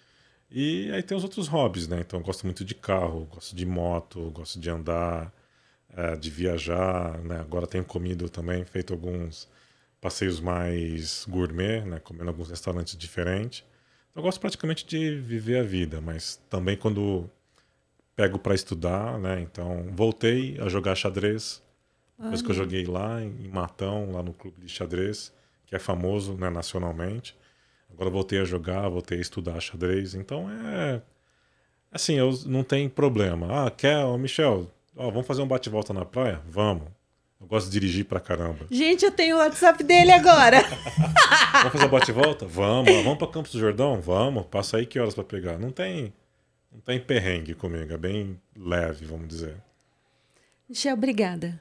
[0.52, 2.00] E aí tem os outros hobbies, né?
[2.02, 5.32] Então, eu gosto muito de carro, gosto de moto, gosto de andar,
[5.96, 7.40] é, de viajar, né?
[7.40, 9.48] Agora tenho comido também, feito alguns
[10.02, 12.00] passeios mais gourmet, né?
[12.00, 13.64] Comendo alguns restaurantes diferentes.
[14.16, 17.30] Eu gosto praticamente de viver a vida, mas também quando
[18.16, 19.40] pego para estudar, né?
[19.42, 21.62] Então, voltei a jogar xadrez.
[22.18, 25.32] Depois que eu joguei lá em Matão, lá no clube de xadrez,
[25.66, 27.38] que é famoso né, nacionalmente.
[27.92, 30.16] Agora voltei a jogar, voltei a estudar xadrez.
[30.16, 31.02] Então é.
[31.92, 33.66] Assim, eu não tem problema.
[33.66, 36.42] Ah, quer, ô Michel, ó, vamos fazer um bate-volta na praia?
[36.48, 36.88] Vamos.
[37.42, 38.68] Eu gosto de dirigir pra caramba.
[38.70, 40.62] Gente, eu tenho o WhatsApp dele agora.
[41.54, 42.46] vamos fazer bate-volta?
[42.46, 42.94] Vamos.
[43.04, 44.02] Vamos pra Campos do Jordão?
[44.02, 44.46] Vamos.
[44.48, 45.58] Passa aí que horas pra pegar?
[45.58, 46.14] Não tem,
[46.72, 47.94] não tem perrengue comigo.
[47.94, 49.56] É bem leve, vamos dizer.
[50.68, 51.60] Michel, obrigada.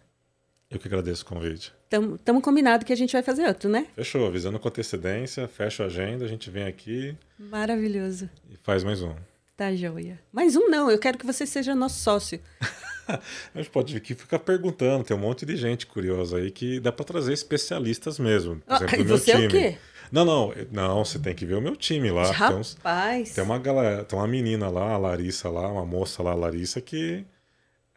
[0.68, 1.72] Eu que agradeço o convite.
[1.91, 3.86] Estamos combinado que a gente vai fazer outro, né?
[3.95, 7.16] Fechou, avisando com antecedência, fecha a agenda, a gente vem aqui.
[7.39, 8.28] Maravilhoso.
[8.51, 9.14] E faz mais um.
[9.57, 10.20] Tá joia.
[10.30, 12.39] Mais um não, eu quero que você seja nosso sócio.
[13.09, 13.20] a
[13.57, 17.07] gente pode aqui ficar perguntando, tem um monte de gente curiosa aí que dá para
[17.07, 18.61] trazer especialistas mesmo.
[18.61, 19.64] Por exemplo, ah, do você meu time.
[19.64, 19.78] é o quê?
[20.12, 22.30] Não, não, não, você tem que ver o meu time lá.
[22.30, 22.74] Rapaz.
[22.74, 26.32] Tem, uns, tem uma galera, tem uma menina lá, a Larissa lá, uma moça lá,
[26.32, 27.24] a Larissa, que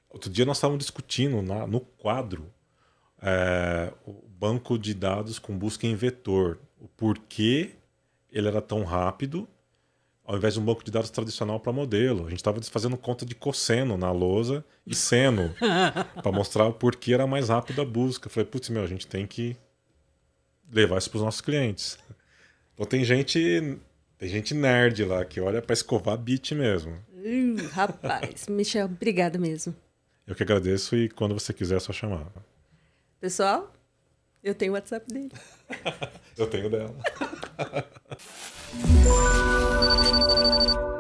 [0.10, 2.52] outro dia nós estávamos discutindo na, no quadro
[3.22, 6.60] é, o banco de dados com busca em vetor.
[6.80, 7.72] O porquê
[8.32, 9.48] ele era tão rápido,
[10.26, 12.26] ao invés de um banco de dados tradicional para modelo.
[12.26, 15.54] A gente estava fazendo conta de cosseno na lousa e seno,
[16.24, 18.28] para mostrar o porquê era mais rápido a busca.
[18.28, 19.56] Eu falei, putz, meu, a gente tem que
[20.72, 22.00] levar isso para os nossos clientes.
[22.74, 23.78] Então tem gente,
[24.18, 26.94] tem gente nerd lá que olha para escovar bit mesmo.
[27.14, 29.76] Uh, rapaz, Michel, obrigada mesmo.
[30.26, 32.26] Eu que agradeço e quando você quiser é só chamar.
[33.22, 33.72] Pessoal,
[34.44, 35.32] eu tenho o WhatsApp dele.
[36.36, 36.98] eu tenho dela.